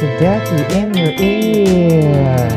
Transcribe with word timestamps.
to 0.00 0.06
Decky 0.18 0.70
in 0.70 0.94
your 0.94 1.12
ear. 1.20 2.48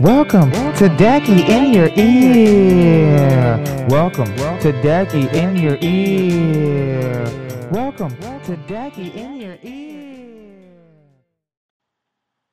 Welcome 0.00 0.50
to 0.50 0.88
Decky 0.88 1.46
in 1.48 1.72
your 1.74 1.90
ear. 1.94 3.58
Welcome 3.88 4.34
to 4.60 4.72
Decky 4.82 5.32
in 5.34 5.56
your 5.56 5.76
ear. 5.82 7.24
Welcome 7.70 8.16
to 8.44 8.56
Decky 8.66 9.14
in 9.14 9.40
your 9.40 9.58
ear. 9.62 10.72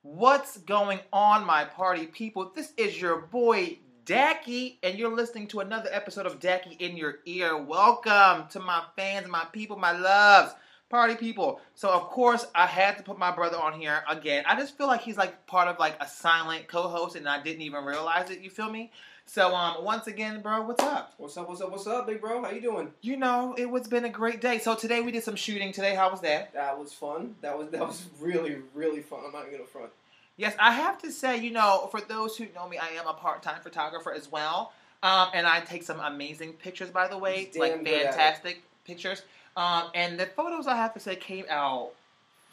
What's 0.02 0.58
going 0.58 1.00
on, 1.14 1.46
my 1.46 1.64
party 1.64 2.08
people? 2.08 2.52
This 2.54 2.74
is 2.78 3.00
your 3.02 3.22
boy 3.22 3.80
Dacky, 4.06 4.78
and 4.84 5.00
you're 5.00 5.16
listening 5.16 5.48
to 5.48 5.62
another 5.62 5.90
episode 5.94 6.26
of 6.26 6.40
Dacky 6.40 6.80
in 6.82 6.98
Your 6.98 7.20
Ear. 7.26 7.58
Welcome 7.58 8.50
to 8.50 8.60
my 8.60 8.84
fans, 8.98 9.30
my 9.30 9.46
people, 9.54 9.78
my 9.78 9.94
loves, 9.94 10.54
party 10.94 11.16
people. 11.16 11.60
So, 11.74 11.90
of 11.90 12.04
course, 12.04 12.46
I 12.54 12.68
had 12.68 12.98
to 12.98 13.04
put 13.04 13.18
my 13.18 13.32
brother 13.32 13.58
on 13.58 13.74
here 13.74 14.04
again. 14.08 14.44
I 14.48 14.56
just 14.56 14.78
feel 14.78 14.86
like 14.86 15.02
he's 15.02 15.18
like 15.18 15.48
part 15.48 15.68
of 15.68 15.80
like 15.80 15.96
a 16.00 16.08
silent 16.08 16.68
co-host, 16.68 17.16
and 17.16 17.28
I 17.28 17.42
didn't 17.42 17.64
even 17.64 17.84
realize 17.84 18.30
it. 18.30 18.42
You 18.42 18.52
feel 18.52 18.70
me? 18.70 18.92
So, 19.26 19.56
um, 19.56 19.84
once 19.84 20.06
again, 20.06 20.44
bro, 20.44 20.62
what's 20.62 20.84
up? 20.84 21.16
What's 21.18 21.36
up? 21.36 21.50
What's 21.50 21.62
up? 21.62 21.72
What's 21.72 21.88
up, 21.88 22.06
big 22.06 22.22
bro? 22.22 22.44
How 22.44 22.52
you 22.52 22.62
doing? 22.62 22.92
You 23.02 23.18
know, 23.18 23.56
it 23.58 23.68
was 23.68 23.88
been 23.88 24.06
a 24.06 24.10
great 24.10 24.40
day. 24.40 24.60
So 24.60 24.76
today 24.76 25.02
we 25.02 25.12
did 25.12 25.24
some 25.24 25.36
shooting. 25.36 25.72
Today, 25.72 25.96
how 25.96 26.12
was 26.12 26.22
that? 26.22 26.54
That 26.54 26.78
was 26.78 26.94
fun. 26.94 27.38
That 27.42 27.58
was 27.58 27.70
that 27.70 27.82
was 27.82 28.06
really 28.20 28.58
really 28.76 29.02
fun. 29.02 29.22
I'm 29.26 29.32
not 29.32 29.48
even 29.48 29.54
gonna 29.54 29.66
front. 29.66 29.90
Yes, 30.38 30.56
I 30.60 30.74
have 30.74 31.02
to 31.02 31.12
say, 31.12 31.40
you 31.40 31.50
know, 31.50 31.88
for 31.90 32.02
those 32.02 32.38
who 32.38 32.46
know 32.54 32.70
me, 32.70 32.78
I 32.78 32.90
am 33.00 33.08
a 33.08 33.14
part-time 33.14 33.62
photographer 33.64 34.14
as 34.14 34.32
well, 34.32 34.74
um, 35.02 35.30
and 35.34 35.48
I 35.48 35.62
take 35.62 35.82
some 35.82 36.00
amazing 36.00 36.54
pictures. 36.54 36.92
By 36.92 37.08
the 37.08 37.18
way, 37.18 37.50
like 37.56 37.84
good 37.84 37.88
at 37.88 37.94
it. 37.94 38.04
fantastic 38.10 38.62
pictures. 38.86 39.24
Um, 39.56 39.90
and 39.94 40.20
the 40.20 40.26
photos 40.26 40.68
I 40.68 40.76
have 40.76 40.94
to 40.96 41.00
say 41.00 41.16
came 41.16 41.46
out 41.50 41.92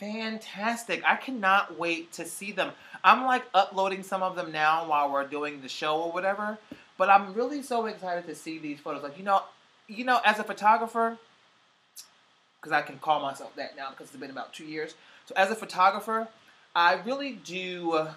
fantastic. 0.01 1.03
I 1.05 1.17
cannot 1.17 1.79
wait 1.79 2.13
to 2.15 2.25
see 2.25 2.53
them. 2.53 2.73
I'm 3.05 3.25
like 3.27 3.45
uploading 3.55 4.03
some 4.03 4.23
of 4.23 4.35
them 4.35 4.51
now 4.51 4.89
while 4.89 5.13
we're 5.13 5.27
doing 5.27 5.61
the 5.61 5.69
show 5.69 6.01
or 6.01 6.13
whatever. 6.13 6.59
But 6.97 7.11
I'm 7.11 7.35
really 7.35 7.63
so 7.63 7.87
excited 7.87 8.27
to 8.27 8.35
see 8.35 8.59
these 8.59 8.81
photos. 8.81 9.03
Like 9.03 9.19
you 9.19 9.25
know, 9.25 9.43
you 9.87 10.05
know, 10.05 10.21
as 10.25 10.39
a 10.39 10.45
photographer, 10.45 11.19
because 12.61 12.73
I 12.73 12.83
can 12.83 12.99
call 12.99 13.21
myself 13.21 13.55
that 13.57 13.77
now 13.77 13.91
because 13.91 14.09
it's 14.09 14.17
been 14.17 14.31
about 14.31 14.53
two 14.53 14.65
years. 14.65 14.95
So 15.27 15.35
as 15.37 15.51
a 15.51 15.55
photographer, 15.55 16.29
I 16.75 16.95
really 16.95 17.33
do 17.33 18.09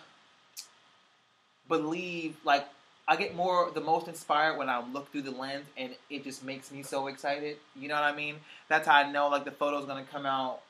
believe 1.68 2.38
like 2.44 2.66
I 3.08 3.16
get 3.18 3.36
more 3.36 3.70
the 3.72 3.82
most 3.82 4.08
inspired 4.08 4.58
when 4.58 4.70
I 4.70 4.82
look 4.92 5.12
through 5.12 5.24
the 5.24 5.32
lens 5.32 5.66
and 5.76 5.94
it 6.10 6.24
just 6.24 6.44
makes 6.44 6.72
me 6.72 6.84
so 6.84 7.08
excited. 7.08 7.58
You 7.76 7.90
know 7.90 7.96
what 7.96 8.04
I 8.04 8.16
mean? 8.16 8.36
That's 8.70 8.88
how 8.88 8.96
I 8.96 9.12
know 9.12 9.28
like 9.28 9.44
the 9.44 9.52
photo's 9.52 9.86
gonna 9.86 10.06
come 10.10 10.26
out 10.26 10.62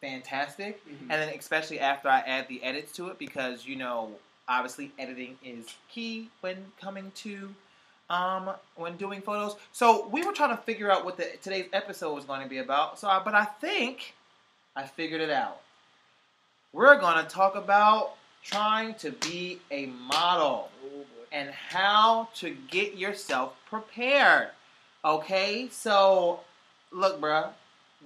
fantastic. 0.00 0.84
Mhm. 0.86 1.00
And 1.02 1.10
then 1.10 1.28
especially 1.38 1.80
after 1.80 2.08
I 2.08 2.20
add 2.20 2.48
the 2.48 2.62
edits 2.62 2.92
to 2.96 3.08
it 3.08 3.18
because 3.18 3.66
you 3.66 3.76
know 3.76 4.12
obviously 4.48 4.90
editing 4.98 5.38
is 5.44 5.66
key 5.90 6.28
when 6.40 6.72
coming 6.80 7.12
to 7.16 7.54
um 8.10 8.50
when 8.74 8.96
doing 8.96 9.20
photos. 9.22 9.56
So 9.72 10.08
we 10.08 10.24
were 10.24 10.32
trying 10.32 10.56
to 10.56 10.62
figure 10.62 10.90
out 10.90 11.04
what 11.04 11.16
the 11.18 11.26
today's 11.42 11.68
episode 11.72 12.14
was 12.14 12.24
going 12.24 12.42
to 12.42 12.48
be 12.48 12.58
about. 12.58 12.98
So 12.98 13.06
I, 13.08 13.20
but 13.22 13.34
I 13.34 13.44
think 13.44 14.14
I 14.74 14.84
figured 14.84 15.20
it 15.20 15.30
out. 15.30 15.60
We're 16.72 16.98
going 16.98 17.22
to 17.22 17.28
talk 17.30 17.54
about 17.54 18.14
trying 18.42 18.94
to 18.96 19.12
be 19.12 19.60
a 19.70 19.86
model 19.86 20.70
Oh. 20.84 21.04
And 21.32 21.50
how 21.50 22.28
to 22.36 22.56
get 22.70 22.96
yourself 22.96 23.54
prepared. 23.68 24.48
Okay, 25.04 25.68
so 25.70 26.40
look, 26.92 27.20
bruh, 27.20 27.48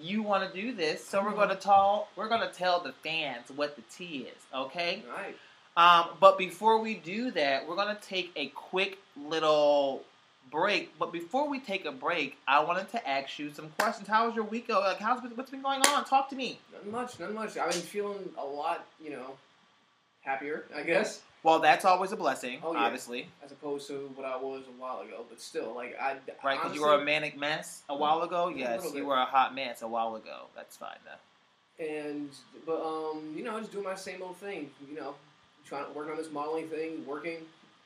you 0.00 0.22
want 0.22 0.50
to 0.50 0.60
do 0.60 0.72
this, 0.72 1.04
so 1.04 1.22
we're 1.22 1.32
going 1.32 1.48
to 1.48 1.56
talk. 1.56 2.08
We're 2.16 2.28
going 2.28 2.46
to 2.48 2.54
tell 2.54 2.80
the 2.80 2.92
fans 2.92 3.50
what 3.54 3.76
the 3.76 3.82
tea 3.94 4.28
is. 4.28 4.42
Okay. 4.54 5.02
right. 5.14 5.36
Um, 5.76 6.16
but 6.20 6.38
before 6.38 6.80
we 6.80 6.94
do 6.94 7.30
that, 7.32 7.68
we're 7.68 7.76
going 7.76 7.94
to 7.94 8.02
take 8.02 8.32
a 8.36 8.46
quick 8.48 8.98
little 9.16 10.02
break. 10.50 10.98
But 10.98 11.12
before 11.12 11.48
we 11.48 11.60
take 11.60 11.84
a 11.84 11.92
break, 11.92 12.38
I 12.48 12.64
wanted 12.64 12.90
to 12.92 13.08
ask 13.08 13.38
you 13.38 13.52
some 13.52 13.68
questions. 13.78 14.08
How 14.08 14.26
was 14.26 14.34
your 14.34 14.44
week? 14.44 14.68
Like, 14.70 14.98
how's 14.98 15.22
what's 15.34 15.50
been 15.50 15.62
going 15.62 15.82
on? 15.82 16.04
Talk 16.04 16.30
to 16.30 16.36
me. 16.36 16.58
Nothing 16.72 16.92
much. 16.92 17.20
Nothing 17.20 17.34
much. 17.34 17.56
I've 17.58 17.72
been 17.72 17.80
feeling 17.80 18.30
a 18.38 18.44
lot. 18.44 18.86
You 19.02 19.10
know, 19.10 19.36
happier. 20.22 20.64
I 20.74 20.82
guess, 20.82 21.20
Well, 21.46 21.60
that's 21.60 21.84
always 21.84 22.10
a 22.10 22.16
blessing, 22.16 22.58
Oh, 22.64 22.72
yeah. 22.72 22.80
obviously, 22.80 23.28
as 23.44 23.52
opposed 23.52 23.86
to 23.86 24.10
what 24.16 24.26
I 24.26 24.36
was 24.36 24.64
a 24.66 24.82
while 24.82 25.02
ago. 25.02 25.24
But 25.30 25.40
still, 25.40 25.72
like 25.76 25.96
I. 25.96 26.16
right? 26.44 26.60
Because 26.60 26.74
you 26.74 26.82
were 26.82 26.94
a 26.94 27.04
manic 27.04 27.38
mess 27.38 27.82
a 27.88 27.94
while 27.94 28.22
ago. 28.22 28.48
Yes, 28.48 28.84
you 28.86 28.92
bit. 28.94 29.06
were 29.06 29.14
a 29.14 29.24
hot 29.24 29.54
mess 29.54 29.82
a 29.82 29.86
while 29.86 30.16
ago. 30.16 30.46
That's 30.56 30.76
fine 30.76 30.98
though. 31.04 31.84
And 31.84 32.30
but 32.66 32.82
um, 32.84 33.32
you 33.36 33.44
know, 33.44 33.60
just 33.60 33.70
doing 33.70 33.84
my 33.84 33.94
same 33.94 34.22
old 34.22 34.36
thing. 34.38 34.70
You 34.90 34.96
know, 34.96 35.14
trying 35.64 35.86
to 35.86 35.92
work 35.92 36.10
on 36.10 36.16
this 36.16 36.32
modeling 36.32 36.66
thing, 36.66 37.06
working, 37.06 37.38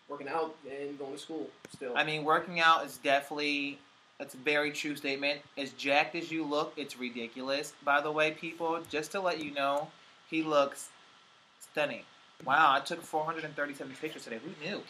working 0.08 0.28
out, 0.28 0.54
and 0.66 0.98
going 0.98 1.12
to 1.12 1.18
school. 1.18 1.46
Still. 1.74 1.92
I 1.94 2.02
mean, 2.02 2.24
working 2.24 2.60
out 2.60 2.86
is 2.86 2.96
definitely 2.96 3.78
that's 4.18 4.32
a 4.32 4.38
very 4.38 4.70
true 4.70 4.96
statement. 4.96 5.38
As 5.58 5.72
jacked 5.72 6.14
as 6.14 6.32
you 6.32 6.44
look, 6.46 6.72
it's 6.78 6.98
ridiculous. 6.98 7.74
By 7.84 8.00
the 8.00 8.10
way, 8.10 8.30
people, 8.30 8.80
just 8.88 9.12
to 9.12 9.20
let 9.20 9.44
you 9.44 9.52
know, 9.52 9.88
he 10.30 10.42
looks 10.42 10.88
stunning. 11.60 12.04
Wow, 12.44 12.74
I 12.74 12.80
took 12.80 13.02
437 13.02 13.94
pictures 14.00 14.24
today. 14.24 14.40
Who 14.42 14.66
knew? 14.66 14.82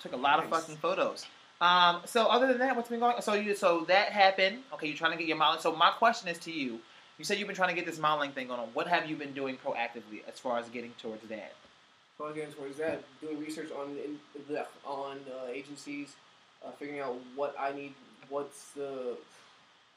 Took 0.00 0.12
a 0.12 0.16
lot 0.16 0.42
of 0.42 0.50
fucking 0.50 0.76
photos. 0.76 1.26
Um, 1.60 2.00
so 2.06 2.26
other 2.26 2.46
than 2.46 2.58
that, 2.58 2.74
what's 2.74 2.88
been 2.88 3.00
going? 3.00 3.20
So 3.20 3.34
you, 3.34 3.54
so 3.54 3.84
that 3.88 4.12
happened. 4.12 4.60
Okay, 4.74 4.88
you're 4.88 4.96
trying 4.96 5.12
to 5.12 5.18
get 5.18 5.28
your 5.28 5.36
modeling. 5.36 5.60
So 5.60 5.74
my 5.76 5.90
question 5.90 6.28
is 6.28 6.38
to 6.38 6.50
you. 6.50 6.80
You 7.18 7.24
said 7.24 7.38
you've 7.38 7.48
been 7.48 7.56
trying 7.56 7.68
to 7.68 7.74
get 7.74 7.84
this 7.84 7.98
modeling 7.98 8.32
thing 8.32 8.48
going 8.48 8.60
on. 8.60 8.68
What 8.72 8.86
have 8.86 9.08
you 9.08 9.14
been 9.14 9.34
doing 9.34 9.58
proactively 9.58 10.22
as 10.26 10.38
far 10.38 10.58
as 10.58 10.68
getting 10.70 10.92
towards 10.98 11.28
that? 11.28 11.52
So 12.16 12.26
again, 12.26 12.48
towards 12.50 12.78
that, 12.78 13.02
doing 13.20 13.38
research 13.38 13.70
on 13.72 13.96
on 14.86 15.18
uh, 15.28 15.50
agencies, 15.50 16.16
uh, 16.64 16.70
figuring 16.78 17.00
out 17.00 17.16
what 17.34 17.54
I 17.58 17.72
need, 17.72 17.94
what's 18.30 18.70
the. 18.72 19.16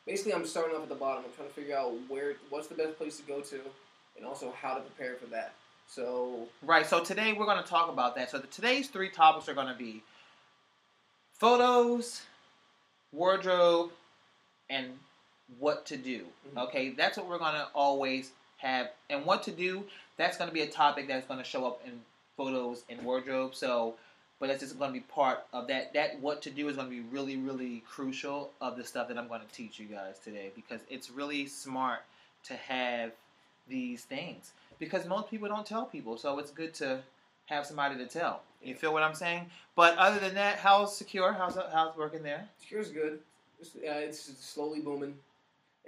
Basically, 0.06 0.34
I'm 0.34 0.46
starting 0.46 0.76
off 0.76 0.84
at 0.84 0.90
the 0.90 0.96
bottom. 0.96 1.24
I'm 1.26 1.34
trying 1.34 1.48
to 1.48 1.54
figure 1.54 1.78
out 1.78 1.94
where, 2.10 2.34
what's 2.50 2.68
the 2.68 2.76
best 2.76 2.98
place 2.98 3.16
to 3.18 3.24
go 3.24 3.40
to, 3.40 3.62
and 4.18 4.26
also 4.26 4.54
how 4.62 4.74
to 4.74 4.82
prepare 4.82 5.16
for 5.16 5.28
that. 5.28 5.54
So 5.94 6.48
Right. 6.64 6.86
So 6.88 7.04
today 7.04 7.34
we're 7.34 7.46
going 7.46 7.62
to 7.62 7.70
talk 7.70 7.90
about 7.90 8.16
that. 8.16 8.32
So 8.32 8.40
the, 8.40 8.48
today's 8.48 8.88
three 8.88 9.10
topics 9.10 9.48
are 9.48 9.54
going 9.54 9.68
to 9.68 9.78
be 9.78 10.02
photos, 11.34 12.24
wardrobe, 13.12 13.92
and 14.70 14.88
what 15.60 15.86
to 15.88 15.98
do. 15.98 16.26
Mhm. 16.56 16.64
Okay, 16.64 16.90
that's 16.90 17.18
what 17.18 17.28
we're 17.28 17.38
going 17.38 17.54
to 17.54 17.68
always 17.76 18.32
have. 18.58 18.90
And 19.10 19.24
what 19.26 19.44
to 19.44 19.52
do, 19.52 19.84
that's 20.18 20.38
going 20.38 20.50
to 20.50 20.54
be 20.54 20.62
a 20.62 20.68
topic 20.68 21.08
that's 21.08 21.28
going 21.28 21.40
to 21.40 21.46
show 21.46 21.68
up 21.68 21.82
in 21.86 22.02
photos 22.38 22.84
and 22.90 23.00
wardrobe. 23.04 23.54
So, 23.54 23.96
but 24.40 24.48
that's 24.48 24.62
just 24.62 24.80
going 24.80 24.90
to 24.90 25.00
be 25.00 25.06
part 25.06 25.46
of 25.54 25.68
that. 25.68 25.94
That 25.94 26.20
what 26.20 26.42
to 26.44 26.50
do 26.50 26.70
is 26.70 26.76
going 26.76 26.90
to 26.90 26.96
be 26.96 27.02
really, 27.02 27.38
really 27.38 27.84
crucial 27.88 28.52
of 28.62 28.78
the 28.78 28.84
stuff 28.84 29.10
that 29.10 29.18
I'm 29.18 29.28
going 29.28 29.42
to 29.42 29.56
teach 29.56 29.78
you 29.80 29.86
guys 29.86 30.18
today 30.18 30.52
because 30.56 30.82
it's 30.90 31.12
really 31.12 31.46
smart 31.46 32.00
to 32.46 32.56
have 32.56 33.12
these 33.68 34.04
things 34.04 34.54
because 34.84 35.06
most 35.08 35.30
people 35.30 35.48
don't 35.48 35.66
tell 35.66 35.86
people. 35.86 36.18
So 36.18 36.40
it's 36.40 36.52
good 36.52 36.74
to 36.76 37.02
have 37.46 37.66
somebody 37.66 37.98
to 37.98 38.06
tell. 38.06 38.42
You 38.62 38.76
feel 38.76 38.94
what 38.94 39.04
I'm 39.04 39.16
saying? 39.16 39.48
But 39.76 39.98
other 39.98 40.20
than 40.20 40.36
that, 40.36 40.58
how's 40.60 40.96
secure? 40.96 41.34
How's 41.34 41.58
how's 41.72 41.96
working 41.98 42.24
there? 42.24 42.48
Secure's 42.60 42.90
good. 42.90 43.20
It's, 43.60 43.76
uh, 43.76 43.80
it's 43.82 44.38
slowly 44.40 44.80
booming, 44.80 45.16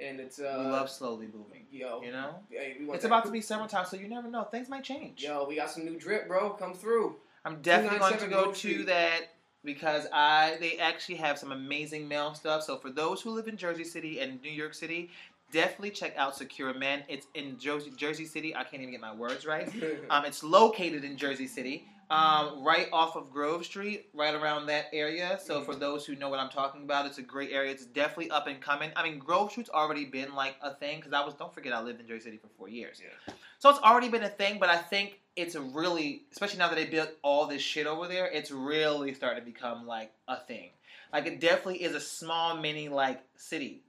and 0.02 0.20
it's 0.20 0.40
uh. 0.40 0.62
we 0.64 0.66
love 0.72 0.90
slowly 0.90 1.28
booming. 1.28 1.66
Yo. 1.72 2.02
You 2.02 2.12
know, 2.12 2.36
Hey, 2.50 2.78
it's 2.80 3.02
that- 3.02 3.08
about 3.08 3.26
to 3.26 3.32
be 3.32 3.42
summertime, 3.42 3.86
so 3.86 3.98
you 3.98 4.08
never 4.08 4.30
know. 4.30 4.44
Things 4.44 4.70
might 4.70 4.84
change. 4.84 5.24
Yo, 5.24 5.46
we 5.48 5.56
got 5.56 5.70
some 5.72 5.86
new 5.86 5.98
drip, 5.98 6.28
bro. 6.28 6.52
Come 6.52 6.74
through. 6.74 7.16
I'm 7.44 7.62
definitely 7.62 8.00
going 8.00 8.18
to 8.18 8.28
go 8.28 8.52
to 8.52 8.84
that 8.86 9.30
because 9.64 10.08
I 10.12 10.58
they 10.60 10.78
actually 10.78 11.16
have 11.16 11.38
some 11.38 11.52
amazing 11.52 12.08
male 12.08 12.34
stuff. 12.34 12.64
So 12.64 12.78
for 12.78 12.90
those 12.90 13.22
who 13.22 13.32
live 13.32 13.48
in 13.48 13.58
Jersey 13.58 13.84
City 13.84 14.20
and 14.20 14.42
New 14.42 14.52
York 14.52 14.74
City, 14.74 15.12
definitely 15.52 15.92
check 15.92 16.16
out 16.18 16.36
Secure 16.36 16.74
Men. 16.74 17.04
It's 17.08 17.28
in 17.34 17.58
Jersey 17.58 17.92
Jersey 17.96 18.26
City. 18.26 18.56
I 18.56 18.64
can't 18.64 18.82
even 18.82 18.92
get 18.92 19.02
my 19.02 19.14
words 19.14 19.46
right. 19.46 19.72
Um, 20.10 20.26
it's 20.26 20.44
located 20.44 21.04
in 21.04 21.18
Jersey 21.18 21.48
City, 21.48 21.88
um, 22.10 22.64
right 22.64 22.88
off 22.94 23.16
of 23.16 23.32
Grove 23.32 23.66
Street, 23.66 24.08
right 24.14 24.34
around 24.36 24.68
that 24.68 24.86
area. 24.94 25.40
So 25.44 25.64
for 25.64 25.76
those 25.76 26.06
who 26.06 26.16
know 26.16 26.30
what 26.30 26.40
I'm 26.40 26.50
talking 26.50 26.84
about, 26.84 27.06
it's 27.06 27.18
a 27.18 27.24
great 27.24 27.52
area. 27.52 27.72
It's 27.72 27.86
definitely 27.86 28.30
up 28.30 28.48
and 28.48 28.62
coming. 28.62 28.92
I 28.96 29.04
mean, 29.04 29.20
Grove 29.20 29.52
Street's 29.52 29.70
already 29.70 30.06
been 30.06 30.36
like 30.36 30.56
a 30.62 30.74
thing 30.74 31.00
because 31.00 31.14
I 31.14 31.26
was. 31.26 31.34
Don't 31.34 31.54
forget, 31.54 31.74
I 31.74 31.82
lived 31.82 32.00
in 32.00 32.08
Jersey 32.08 32.26
City 32.26 32.38
for 32.38 32.50
four 32.58 32.70
years. 32.70 33.02
Yeah. 33.04 33.34
So 33.60 33.70
it's 33.70 33.80
already 33.80 34.10
been 34.10 34.24
a 34.24 34.30
thing, 34.30 34.60
but 34.60 34.70
I 34.70 34.78
think 34.78 35.20
it's 35.36 35.56
a 35.56 35.62
really, 35.62 36.24
especially 36.32 36.60
now 36.60 36.70
that 36.70 36.76
they 36.76 36.86
built 36.86 37.10
all 37.22 37.48
this 37.48 37.62
shit 37.62 37.88
over 37.88 38.08
there, 38.08 38.28
it's 38.28 38.52
really 38.52 39.14
starting 39.14 39.44
to 39.44 39.46
become 39.46 39.86
like 39.86 40.12
a 40.28 40.38
thing. 40.38 40.70
Like 41.12 41.28
it 41.28 41.40
definitely 41.40 41.84
is 41.84 41.96
a 41.96 42.00
small 42.00 42.58
mini 42.58 42.90
like 42.90 43.24
city. 43.38 43.84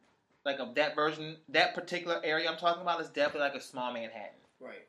Like 0.46 0.60
of 0.60 0.76
that 0.76 0.94
version, 0.94 1.36
that 1.48 1.74
particular 1.74 2.20
area 2.22 2.48
I'm 2.48 2.56
talking 2.56 2.80
about 2.80 3.00
is 3.00 3.08
definitely 3.08 3.40
like 3.40 3.56
a 3.56 3.60
small 3.60 3.92
Manhattan. 3.92 4.30
right. 4.60 4.86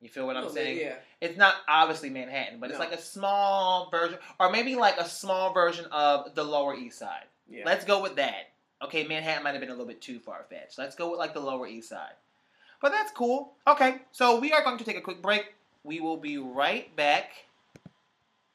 You 0.00 0.10
feel 0.10 0.26
what 0.26 0.36
I'm 0.36 0.44
bit, 0.44 0.52
saying? 0.52 0.78
Yeah. 0.78 0.96
It's 1.22 1.38
not 1.38 1.54
obviously 1.66 2.10
Manhattan, 2.10 2.58
but 2.60 2.68
it's 2.70 2.78
like 2.78 2.92
a 2.92 3.00
small 3.00 3.88
version, 3.90 4.18
or 4.38 4.50
maybe 4.50 4.74
like 4.74 4.98
a 4.98 5.08
small 5.08 5.52
version 5.54 5.86
of 5.92 6.34
the 6.34 6.42
Lower 6.44 6.74
East 6.74 6.98
Side. 6.98 7.24
Yeah. 7.48 7.62
Let's 7.64 7.86
go 7.86 8.02
with 8.02 8.16
that. 8.16 8.50
Okay, 8.82 9.06
Manhattan 9.06 9.42
might 9.44 9.52
have 9.52 9.60
been 9.60 9.70
a 9.70 9.72
little 9.72 9.86
bit 9.86 10.02
too 10.02 10.18
far 10.18 10.44
fetched. 10.50 10.78
Let's 10.78 10.94
go 10.94 11.10
with 11.10 11.18
like 11.18 11.32
the 11.32 11.40
Lower 11.40 11.66
East 11.66 11.88
Side. 11.88 12.12
But 12.82 12.92
that's 12.92 13.12
cool. 13.12 13.54
Okay, 13.66 13.96
so 14.12 14.38
we 14.40 14.52
are 14.52 14.62
going 14.62 14.76
to 14.76 14.84
take 14.84 14.98
a 14.98 15.00
quick 15.00 15.22
break. 15.22 15.54
We 15.84 16.00
will 16.00 16.18
be 16.18 16.36
right 16.38 16.94
back 16.96 17.30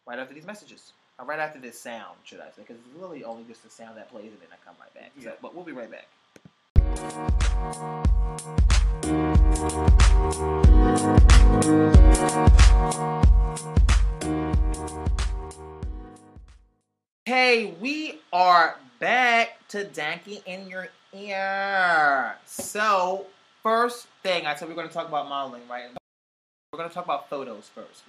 right 0.06 0.20
after 0.20 0.34
these 0.36 0.46
messages. 0.46 0.94
Or 1.18 1.26
right 1.26 1.40
after 1.40 1.60
this 1.60 1.80
sound, 1.80 2.18
should 2.24 2.40
I 2.42 2.46
say? 2.48 2.62
Because 2.62 2.78
it's 2.78 3.02
really 3.02 3.24
only 3.24 3.44
just 3.48 3.64
the 3.64 3.70
sound 3.70 3.98
that 3.98 4.12
plays 4.12 4.32
and 4.32 4.40
then 4.40 4.50
I 4.52 4.58
come 4.66 4.76
right 4.80 4.94
back. 4.94 5.12
So, 5.20 5.30
Yeah. 5.30 5.36
but 5.42 5.56
we'll 5.56 5.66
be 5.66 5.72
right 5.72 5.90
back. 5.90 6.08
Hey, 7.00 7.06
we 17.80 18.20
are 18.34 18.76
back 19.00 19.66
to 19.70 19.86
Dacky 19.86 20.44
in 20.46 20.68
your 20.68 20.90
ear. 21.14 22.36
So, 22.44 23.28
first 23.64 24.08
thing, 24.22 24.46
I 24.46 24.56
said 24.56 24.68
we're 24.68 24.76
going 24.76 24.90
to 24.90 24.94
talk 24.94 25.08
about 25.08 25.30
modeling, 25.30 25.62
right? 25.70 25.86
We're 26.74 26.80
going 26.80 26.90
to 26.90 26.94
talk 26.94 27.06
about 27.06 27.30
photos 27.30 27.70
first. 27.74 28.04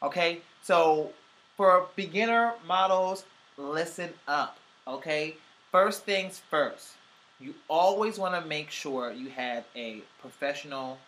Okay? 0.00 0.42
So, 0.62 1.10
for 1.56 1.88
beginner 1.96 2.54
models, 2.68 3.24
listen 3.56 4.10
up. 4.28 4.58
Okay? 4.86 5.34
First 5.72 6.04
things 6.04 6.40
first. 6.48 6.97
You 7.40 7.54
always 7.68 8.18
want 8.18 8.34
to 8.40 8.48
make 8.48 8.70
sure 8.70 9.12
you 9.12 9.28
have 9.30 9.64
a 9.76 10.02
professional 10.20 10.98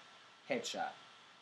headshot. 0.48 0.90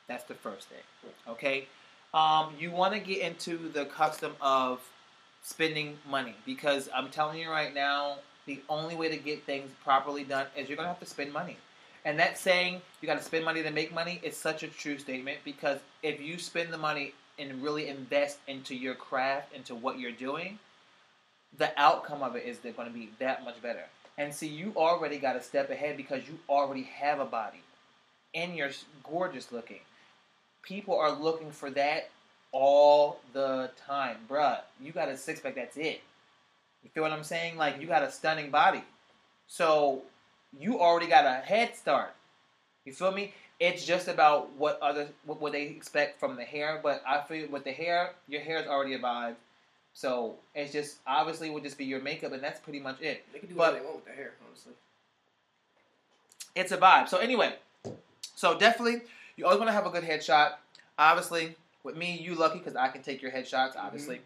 That's 0.07 0.25
the 0.25 0.35
first 0.35 0.69
thing. 0.69 1.13
Okay? 1.29 1.67
Um, 2.15 2.55
you 2.59 2.71
want 2.71 2.95
to 2.95 3.01
get 3.01 3.19
into 3.19 3.69
the 3.69 3.85
custom 3.85 4.33
of 4.41 4.81
spending 5.43 5.99
money 6.09 6.35
because 6.47 6.89
I'm 6.95 7.11
telling 7.11 7.39
you 7.39 7.51
right 7.51 7.75
now, 7.75 8.17
the 8.47 8.61
only 8.71 8.97
way 8.97 9.11
to 9.11 9.19
get 9.19 9.45
things 9.45 9.71
properly 9.85 10.25
done 10.25 10.47
is 10.57 10.69
you're 10.69 10.77
gonna 10.77 10.89
have 10.89 11.01
to 11.01 11.07
spend 11.07 11.33
money. 11.33 11.59
And 12.05 12.19
that 12.19 12.39
saying 12.39 12.81
you 13.01 13.07
got 13.07 13.19
to 13.19 13.25
spend 13.25 13.45
money 13.45 13.63
to 13.63 13.71
make 13.71 13.93
money 13.93 14.21
is 14.23 14.37
such 14.37 14.63
a 14.63 14.69
true 14.69 14.99
statement 14.99 15.39
because 15.45 15.79
if 16.03 16.21
you 16.21 16.39
spend 16.39 16.73
the 16.73 16.79
money 16.79 17.13
and 17.39 17.63
really 17.63 17.89
invest 17.89 18.39
into 18.47 18.75
your 18.75 18.95
craft, 18.95 19.53
into 19.55 19.75
what 19.75 19.99
you're 19.99 20.13
doing, 20.13 20.59
the 21.57 21.71
outcome 21.79 22.23
of 22.23 22.37
it 22.37 22.45
is 22.45 22.59
they're 22.59 22.73
going 22.73 22.89
to 22.89 22.95
be 22.95 23.11
that 23.19 23.45
much 23.45 23.61
better. 23.61 23.85
And 24.19 24.35
see, 24.35 24.49
you 24.49 24.73
already 24.77 25.19
got 25.19 25.37
a 25.37 25.41
step 25.41 25.71
ahead 25.71 25.97
because 25.97 26.27
you 26.27 26.39
already 26.49 26.83
have 26.83 27.21
a 27.21 27.25
body 27.25 27.63
and 28.35 28.57
you're 28.57 28.71
gorgeous 29.05 29.53
looking. 29.53 29.79
People 30.63 30.99
are 30.99 31.13
looking 31.13 31.53
for 31.53 31.71
that 31.71 32.11
all 32.51 33.21
the 33.33 33.71
time, 33.87 34.17
bruh. 34.29 34.59
You 34.83 34.91
got 34.91 35.09
a 35.09 35.17
six 35.17 35.41
pack. 35.41 35.55
That's 35.55 35.77
it. 35.77 36.01
You 36.83 36.91
feel 36.93 37.05
what 37.05 37.13
I'm 37.13 37.23
saying? 37.23 37.57
Like 37.57 37.81
you 37.81 37.87
got 37.87 38.03
a 38.03 38.11
stunning 38.11 38.51
body, 38.51 38.83
so 39.47 40.03
you 40.59 40.81
already 40.81 41.07
got 41.07 41.25
a 41.25 41.45
head 41.45 41.77
start. 41.77 42.15
You 42.85 42.93
feel 42.93 43.13
me? 43.13 43.35
It's 43.61 43.85
just 43.85 44.09
about 44.09 44.53
what 44.57 44.81
other 44.83 45.09
what, 45.27 45.41
what 45.41 45.53
they 45.53 45.63
expect 45.63 46.19
from 46.19 46.37
the 46.37 46.45
hair. 46.45 46.81
But 46.83 47.03
I 47.07 47.21
feel 47.23 47.49
with 47.49 47.65
the 47.65 47.73
hair, 47.73 48.13
your 48.29 48.41
hair 48.41 48.59
is 48.59 48.67
already 48.67 48.95
a 48.95 48.99
vibe. 48.99 49.35
So 49.99 50.37
it's 50.55 50.73
just 50.73 50.99
obviously 51.09 51.49
it 51.49 51.55
would 51.55 51.65
just 51.65 51.77
be 51.77 51.85
your 51.85 52.01
makeup, 52.01 52.31
and 52.31 52.41
that's 52.41 52.61
pretty 52.61 52.79
much 52.79 53.01
it. 53.01 53.27
They 53.33 53.41
can 53.41 53.49
do 53.49 53.57
But- 53.57 53.73
whatever 53.73 53.79
they 53.81 53.85
want 53.85 53.97
with 53.97 54.05
their 54.05 54.15
hair, 54.15 54.35
honestly. 54.47 54.75
It's 56.55 56.71
a 56.71 56.79
vibe. 56.79 57.09
So 57.09 57.19
anyway, 57.19 57.57
so 58.37 58.57
definitely 58.57 59.03
you 59.35 59.45
always 59.45 59.59
want 59.59 59.71
to 59.71 59.73
have 59.73 59.87
a 59.87 59.91
good 59.91 60.05
headshot. 60.05 60.55
Obviously, 61.01 61.57
with 61.83 61.97
me, 61.97 62.17
you 62.17 62.37
lucky 62.37 62.59
because 62.59 62.77
I 62.77 62.87
can 62.87 63.03
take 63.03 63.21
your 63.21 63.33
headshots. 63.33 63.75
Obviously, 63.75 64.21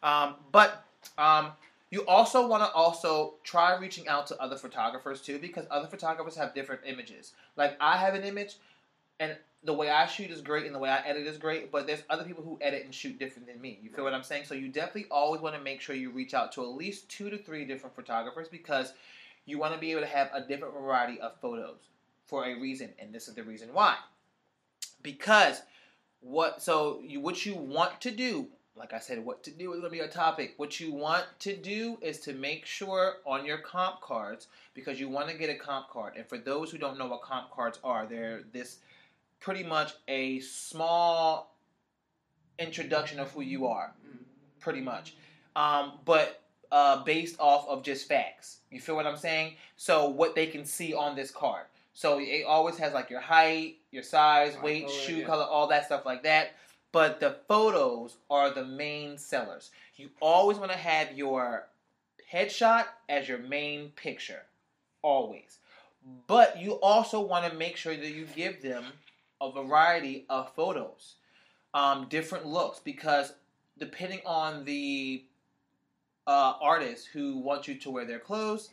um, 0.00 0.36
but 0.52 0.84
um, 1.18 1.50
you 1.90 2.06
also 2.06 2.46
want 2.46 2.62
to 2.62 2.70
also 2.70 3.34
try 3.42 3.76
reaching 3.76 4.06
out 4.06 4.28
to 4.28 4.40
other 4.40 4.56
photographers 4.56 5.20
too 5.20 5.40
because 5.40 5.66
other 5.72 5.88
photographers 5.88 6.36
have 6.36 6.54
different 6.54 6.82
images. 6.86 7.32
Like 7.56 7.76
I 7.80 7.96
have 7.96 8.14
an 8.14 8.22
image, 8.22 8.58
and 9.18 9.36
the 9.66 9.74
way 9.74 9.90
I 9.90 10.06
shoot 10.06 10.30
is 10.30 10.40
great, 10.40 10.66
and 10.66 10.74
the 10.74 10.78
way 10.78 10.88
I 10.90 11.00
edit 11.00 11.26
is 11.26 11.36
great. 11.38 11.70
But 11.70 11.86
there's 11.86 12.02
other 12.08 12.24
people 12.24 12.42
who 12.42 12.58
edit 12.60 12.84
and 12.84 12.94
shoot 12.94 13.18
different 13.18 13.48
than 13.48 13.60
me. 13.60 13.78
You 13.82 13.90
feel 13.90 14.04
what 14.04 14.14
I'm 14.14 14.22
saying? 14.22 14.44
So 14.46 14.54
you 14.54 14.68
definitely 14.68 15.06
always 15.10 15.40
want 15.40 15.54
to 15.56 15.60
make 15.60 15.80
sure 15.80 15.94
you 15.94 16.10
reach 16.10 16.34
out 16.34 16.52
to 16.52 16.62
at 16.62 16.68
least 16.68 17.08
two 17.08 17.28
to 17.30 17.36
three 17.36 17.64
different 17.64 17.94
photographers 17.94 18.48
because 18.48 18.92
you 19.44 19.58
want 19.58 19.74
to 19.74 19.80
be 19.80 19.92
able 19.92 20.02
to 20.02 20.06
have 20.06 20.30
a 20.32 20.40
different 20.40 20.74
variety 20.74 21.20
of 21.20 21.38
photos 21.40 21.78
for 22.26 22.44
a 22.44 22.58
reason, 22.58 22.90
and 22.98 23.14
this 23.14 23.28
is 23.28 23.34
the 23.34 23.42
reason 23.42 23.68
why. 23.72 23.96
Because 25.02 25.62
what 26.20 26.62
so 26.62 27.00
you 27.04 27.20
what 27.20 27.44
you 27.44 27.54
want 27.54 28.00
to 28.00 28.10
do, 28.10 28.48
like 28.76 28.92
I 28.92 28.98
said, 28.98 29.24
what 29.24 29.42
to 29.44 29.50
do 29.50 29.72
is 29.72 29.80
gonna 29.80 29.90
be 29.90 30.00
a 30.00 30.08
topic. 30.08 30.54
What 30.56 30.80
you 30.80 30.92
want 30.92 31.24
to 31.40 31.56
do 31.56 31.98
is 32.00 32.20
to 32.20 32.32
make 32.32 32.66
sure 32.66 33.16
on 33.24 33.44
your 33.44 33.58
comp 33.58 34.00
cards, 34.00 34.48
because 34.74 34.98
you 35.00 35.08
want 35.08 35.28
to 35.28 35.36
get 35.36 35.50
a 35.50 35.54
comp 35.54 35.88
card. 35.88 36.14
And 36.16 36.26
for 36.26 36.38
those 36.38 36.70
who 36.70 36.78
don't 36.78 36.98
know 36.98 37.06
what 37.06 37.22
comp 37.22 37.50
cards 37.50 37.78
are, 37.84 38.06
they're 38.06 38.42
this 38.52 38.78
pretty 39.40 39.62
much 39.62 39.92
a 40.08 40.40
small 40.40 41.56
introduction 42.58 43.20
of 43.20 43.30
who 43.32 43.42
you 43.42 43.66
are 43.66 43.92
Mm. 44.06 44.18
pretty 44.60 44.80
much. 44.80 45.14
Um, 45.54 45.92
but 46.04 46.42
uh, 46.72 47.02
based 47.04 47.36
off 47.38 47.68
of 47.68 47.82
just 47.82 48.08
facts. 48.08 48.58
You 48.70 48.80
feel 48.80 48.96
what 48.96 49.06
I'm 49.06 49.16
saying? 49.16 49.54
So 49.76 50.08
what 50.08 50.34
they 50.34 50.46
can 50.46 50.64
see 50.64 50.94
on 50.94 51.14
this 51.14 51.30
card. 51.30 51.66
So 51.94 52.18
it 52.20 52.44
always 52.44 52.76
has 52.78 52.92
like 52.92 53.08
your 53.08 53.20
height, 53.20 53.76
your 53.90 54.02
size, 54.02 54.56
weight, 54.62 54.90
shoe 54.90 55.18
yeah. 55.18 55.26
color, 55.26 55.44
all 55.44 55.66
that 55.68 55.86
stuff 55.86 56.04
like 56.04 56.22
that. 56.24 56.54
But 56.92 57.20
the 57.20 57.36
photos 57.48 58.16
are 58.30 58.50
the 58.50 58.64
main 58.64 59.16
sellers. 59.16 59.70
You 59.96 60.10
always 60.20 60.58
want 60.58 60.72
to 60.72 60.76
have 60.76 61.16
your 61.16 61.68
headshot 62.30 62.84
as 63.08 63.28
your 63.28 63.38
main 63.38 63.90
picture, 63.90 64.42
always. 65.02 65.58
But 66.26 66.60
you 66.60 66.72
also 66.74 67.20
want 67.20 67.50
to 67.50 67.56
make 67.56 67.76
sure 67.76 67.96
that 67.96 68.10
you 68.10 68.26
give 68.34 68.60
them 68.62 68.84
a 69.40 69.50
variety 69.52 70.26
of 70.28 70.54
photos, 70.54 71.16
um, 71.74 72.06
different 72.08 72.46
looks, 72.46 72.78
because 72.80 73.34
depending 73.78 74.20
on 74.24 74.64
the 74.64 75.24
uh, 76.26 76.54
artists 76.60 77.06
who 77.06 77.38
want 77.38 77.68
you 77.68 77.74
to 77.76 77.90
wear 77.90 78.04
their 78.04 78.18
clothes, 78.18 78.70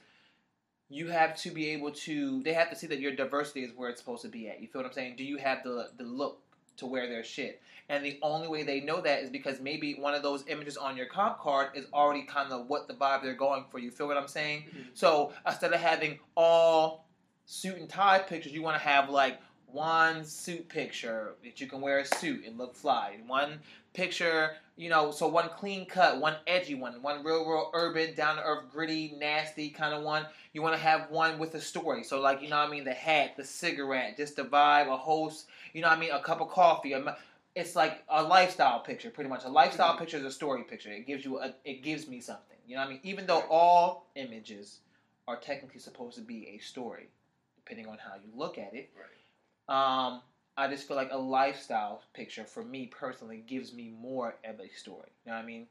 you 0.89 1.07
have 1.07 1.35
to 1.37 1.49
be 1.49 1.69
able 1.69 1.91
to. 1.91 2.41
They 2.43 2.53
have 2.53 2.69
to 2.69 2.75
see 2.75 2.87
that 2.87 2.99
your 2.99 3.15
diversity 3.15 3.63
is 3.63 3.71
where 3.75 3.89
it's 3.89 3.99
supposed 3.99 4.21
to 4.23 4.27
be 4.27 4.47
at. 4.47 4.61
You 4.61 4.67
feel 4.67 4.81
what 4.81 4.87
I'm 4.87 4.93
saying? 4.93 5.15
Do 5.17 5.23
you 5.23 5.37
have 5.37 5.63
the 5.63 5.89
the 5.97 6.03
look 6.03 6.39
to 6.77 6.85
wear 6.85 7.07
their 7.07 7.23
shit? 7.23 7.61
And 7.89 8.05
the 8.05 8.17
only 8.21 8.47
way 8.47 8.63
they 8.63 8.79
know 8.79 9.01
that 9.01 9.23
is 9.23 9.29
because 9.29 9.59
maybe 9.59 9.95
one 9.95 10.13
of 10.13 10.23
those 10.23 10.45
images 10.47 10.77
on 10.77 10.95
your 10.95 11.05
comp 11.07 11.39
card 11.39 11.71
is 11.75 11.85
already 11.93 12.23
kind 12.23 12.51
of 12.51 12.67
what 12.67 12.87
the 12.87 12.93
vibe 12.93 13.21
they're 13.23 13.33
going 13.33 13.65
for. 13.69 13.77
You 13.79 13.91
feel 13.91 14.07
what 14.07 14.17
I'm 14.17 14.27
saying? 14.27 14.63
Mhm. 14.63 14.85
So 14.93 15.33
instead 15.45 15.73
of 15.73 15.81
having 15.81 16.19
all 16.37 17.05
suit 17.45 17.77
and 17.77 17.89
tie 17.89 18.19
pictures, 18.19 18.53
you 18.53 18.61
want 18.61 18.75
to 18.81 18.87
have 18.87 19.09
like 19.09 19.39
one 19.73 20.23
suit 20.23 20.69
picture 20.69 21.33
that 21.43 21.59
you 21.59 21.67
can 21.67 21.81
wear 21.81 21.99
a 21.99 22.05
suit 22.05 22.45
and 22.45 22.57
look 22.57 22.75
fly. 22.75 23.17
One 23.27 23.59
picture, 23.93 24.51
you 24.77 24.89
know, 24.89 25.11
so 25.11 25.27
one 25.27 25.49
clean 25.49 25.85
cut, 25.85 26.19
one 26.19 26.35
edgy 26.47 26.75
one, 26.75 27.01
one 27.01 27.23
real, 27.23 27.45
real 27.45 27.71
urban, 27.73 28.13
down 28.15 28.37
to 28.37 28.43
earth, 28.43 28.65
gritty, 28.71 29.15
nasty 29.19 29.69
kind 29.69 29.93
of 29.93 30.03
one. 30.03 30.25
You 30.53 30.61
want 30.61 30.75
to 30.75 30.81
have 30.81 31.09
one 31.09 31.39
with 31.39 31.55
a 31.55 31.61
story. 31.61 32.03
So, 32.03 32.21
like, 32.21 32.41
you 32.41 32.49
know 32.49 32.59
what 32.59 32.69
I 32.69 32.71
mean? 32.71 32.83
The 32.83 32.93
hat, 32.93 33.35
the 33.35 33.43
cigarette, 33.43 34.15
just 34.17 34.35
the 34.35 34.43
vibe, 34.43 34.87
a 34.87 34.97
host, 34.97 35.47
you 35.73 35.81
know 35.81 35.89
what 35.89 35.97
I 35.97 36.01
mean? 36.01 36.11
A 36.11 36.21
cup 36.21 36.41
of 36.41 36.49
coffee. 36.49 36.93
A, 36.93 37.17
it's 37.55 37.75
like 37.75 38.03
a 38.09 38.21
lifestyle 38.23 38.79
picture, 38.79 39.09
pretty 39.09 39.29
much. 39.29 39.43
A 39.43 39.49
lifestyle 39.49 39.95
Mhm. 39.95 39.99
picture 39.99 40.17
is 40.17 40.25
a 40.25 40.31
story 40.31 40.63
picture. 40.63 40.91
It 40.91 41.05
gives 41.07 41.25
you 41.25 41.39
a, 41.39 41.53
it 41.65 41.81
gives 41.83 42.07
me 42.07 42.19
something. 42.19 42.57
You 42.67 42.75
know 42.75 42.81
what 42.81 42.87
I 42.89 42.91
mean? 42.91 42.99
Even 43.03 43.25
though 43.25 43.41
all 43.49 44.07
images 44.15 44.79
are 45.27 45.37
technically 45.37 45.79
supposed 45.79 46.15
to 46.15 46.21
be 46.21 46.47
a 46.49 46.57
story, 46.59 47.09
depending 47.55 47.87
on 47.87 47.97
how 47.97 48.15
you 48.15 48.31
look 48.35 48.57
at 48.57 48.73
it. 48.73 48.91
Right. 48.95 49.22
Um, 49.69 50.21
I 50.55 50.67
just 50.69 50.87
feel 50.87 50.97
like 50.97 51.11
a 51.11 51.17
lifestyle 51.17 52.01
picture 52.13 52.43
for 52.43 52.63
me 52.63 52.87
personally 52.87 53.43
gives 53.47 53.73
me 53.73 53.93
more 54.01 54.35
of 54.47 54.59
a 54.59 54.69
story. 54.69 55.09
You 55.25 55.31
know 55.31 55.37
what 55.37 55.43
I 55.43 55.47
mean? 55.47 55.67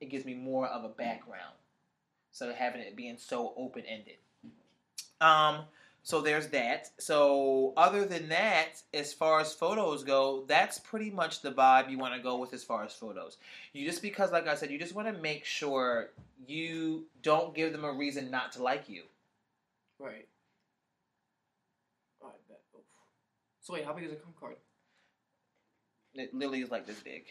It 0.00 0.10
gives 0.10 0.24
me 0.24 0.34
more 0.34 0.66
of 0.66 0.84
a 0.84 0.88
background. 0.88 1.54
So 2.32 2.52
having 2.52 2.80
it 2.80 2.96
being 2.96 3.16
so 3.18 3.52
open 3.56 3.82
ended. 3.86 4.16
Um, 5.20 5.64
so 6.02 6.20
there's 6.20 6.48
that. 6.48 6.90
So 6.98 7.72
other 7.76 8.04
than 8.04 8.28
that, 8.28 8.82
as 8.94 9.12
far 9.12 9.40
as 9.40 9.52
photos 9.52 10.04
go, 10.04 10.44
that's 10.46 10.78
pretty 10.78 11.10
much 11.10 11.42
the 11.42 11.52
vibe 11.52 11.90
you 11.90 11.98
want 11.98 12.14
to 12.14 12.20
go 12.20 12.38
with 12.38 12.54
as 12.54 12.64
far 12.64 12.84
as 12.84 12.94
photos. 12.94 13.36
You 13.72 13.84
just 13.84 14.00
because, 14.00 14.32
like 14.32 14.48
I 14.48 14.54
said, 14.54 14.70
you 14.70 14.78
just 14.78 14.94
want 14.94 15.14
to 15.14 15.22
make 15.22 15.44
sure 15.44 16.10
you 16.46 17.04
don't 17.22 17.54
give 17.54 17.72
them 17.72 17.84
a 17.84 17.92
reason 17.92 18.30
not 18.30 18.52
to 18.52 18.62
like 18.62 18.88
you. 18.88 19.02
Right. 19.98 20.26
Oh, 22.22 22.28
I 22.28 22.38
bet. 22.48 22.60
Oof. 22.74 22.82
So 23.60 23.74
wait, 23.74 23.84
how 23.84 23.92
big 23.92 24.04
is 24.04 24.12
a 24.12 24.16
comp 24.16 24.38
card? 24.38 24.56
It 26.14 26.34
literally 26.34 26.62
is 26.62 26.70
like 26.70 26.86
this 26.86 27.00
big. 27.00 27.24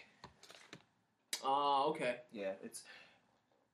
Ah, 1.43 1.85
okay. 1.85 2.17
Yeah, 2.31 2.51
it's 2.63 2.83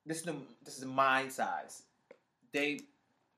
this 0.05 0.17
is 0.17 0.23
the 0.23 0.35
this 0.63 0.77
is 0.77 0.85
my 0.85 1.27
size. 1.27 1.83
They 2.51 2.79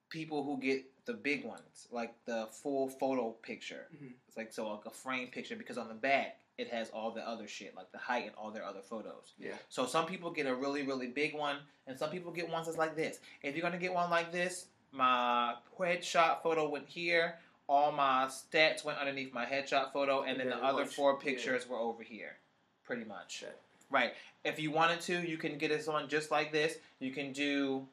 people 0.09 0.43
who 0.43 0.59
get 0.59 0.85
the 1.05 1.13
big 1.13 1.45
ones, 1.45 1.87
like 1.91 2.13
the 2.25 2.47
full 2.51 2.89
photo 2.89 3.31
picture. 3.31 3.87
Mhm. 3.95 4.13
It's 4.27 4.37
like 4.37 4.53
so 4.53 4.67
like 4.69 4.85
a 4.85 4.89
frame 4.89 5.27
picture 5.29 5.55
because 5.55 5.77
on 5.77 5.87
the 5.87 5.93
back 5.93 6.39
it 6.57 6.67
has 6.69 6.89
all 6.89 7.11
the 7.11 7.21
other 7.27 7.47
shit, 7.47 7.75
like 7.75 7.91
the 7.91 7.97
height 7.99 8.25
and 8.25 8.35
all 8.35 8.51
their 8.51 8.63
other 8.63 8.81
photos. 8.81 9.33
Yeah. 9.37 9.53
So 9.69 9.85
some 9.85 10.05
people 10.05 10.31
get 10.31 10.45
a 10.47 10.55
really 10.55 10.83
really 10.83 11.07
big 11.07 11.33
one, 11.35 11.57
and 11.87 11.97
some 11.97 12.09
people 12.09 12.31
get 12.31 12.49
ones 12.49 12.67
that's 12.67 12.77
like 12.77 12.95
this. 12.95 13.19
If 13.43 13.55
you're 13.55 13.61
gonna 13.63 13.77
get 13.77 13.93
one 13.93 14.09
like 14.09 14.31
this, 14.31 14.67
my 14.91 15.55
headshot 15.77 16.41
photo 16.41 16.69
went 16.69 16.87
here. 16.87 17.39
All 17.67 17.91
my 17.91 18.25
stats 18.25 18.83
went 18.83 18.97
underneath 18.97 19.33
my 19.33 19.45
headshot 19.45 19.91
photo, 19.91 20.23
and 20.23 20.39
then 20.39 20.47
Yeah, 20.47 20.57
the 20.57 20.63
other 20.63 20.85
four 20.85 21.13
Yeah. 21.13 21.19
pictures 21.23 21.67
were 21.67 21.77
over 21.77 22.03
here, 22.03 22.37
pretty 22.83 23.03
much. 23.03 23.43
Right. 23.89 24.15
If 24.43 24.59
you 24.59 24.71
wanted 24.71 25.01
to, 25.01 25.21
you 25.21 25.37
can 25.37 25.57
get 25.57 25.69
this 25.69 25.87
on 25.87 26.09
just 26.09 26.31
like 26.31 26.51
this. 26.51 26.77
You 26.99 27.11
can 27.11 27.31
do 27.33 27.87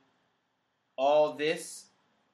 all 0.97 1.33
this 1.35 1.87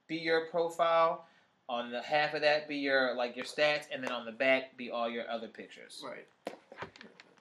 be 0.07 0.17
your 0.17 0.47
profile. 0.47 1.27
On 1.69 1.93
the 1.93 2.03
half 2.03 2.35
of 2.35 2.41
that 2.41 2.67
be 2.67 2.79
your 2.79 3.15
like 3.15 3.37
your 3.37 3.45
stats, 3.45 3.87
and 3.93 4.03
then 4.03 4.11
on 4.11 4.25
the 4.27 4.33
back 4.33 4.77
be 4.77 4.91
all 4.91 5.09
your 5.09 5.31
other 5.31 5.47
pictures. 5.47 6.03
Right. 6.05 6.27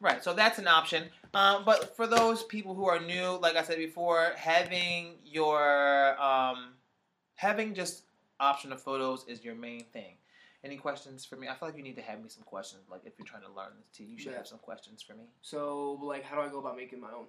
Right, 0.01 0.23
so 0.23 0.33
that's 0.33 0.59
an 0.59 0.67
option. 0.67 1.09
Um, 1.33 1.65
but 1.65 1.95
for 1.97 2.07
those 2.07 2.43
people 2.43 2.73
who 2.73 2.87
are 2.87 3.01
new, 3.01 3.37
like 3.41 3.57
I 3.57 3.63
said 3.63 3.77
before, 3.77 4.31
having 4.37 5.15
your 5.25 6.21
um, 6.21 6.69
having 7.35 7.73
just 7.73 8.03
option 8.39 8.71
of 8.71 8.81
photos 8.81 9.25
is 9.27 9.43
your 9.43 9.55
main 9.55 9.83
thing. 9.85 10.15
Any 10.63 10.75
questions 10.77 11.23
for 11.25 11.35
me? 11.37 11.47
I 11.47 11.53
feel 11.55 11.69
like 11.69 11.77
you 11.77 11.83
need 11.83 11.95
to 11.95 12.01
have 12.01 12.21
me 12.21 12.27
some 12.29 12.43
questions. 12.43 12.83
Like 12.89 13.01
if 13.05 13.13
you're 13.17 13.25
trying 13.25 13.43
to 13.43 13.51
learn 13.51 13.71
this 13.77 13.87
too, 13.93 14.03
you 14.03 14.17
should 14.19 14.31
Yeah. 14.31 14.37
have 14.39 14.47
some 14.47 14.59
questions 14.59 15.01
for 15.01 15.13
me. 15.13 15.23
So, 15.41 15.93
like, 16.01 16.23
how 16.23 16.35
do 16.35 16.41
I 16.41 16.49
go 16.49 16.59
about 16.59 16.75
making 16.75 16.99
my 16.99 17.11
own? 17.11 17.27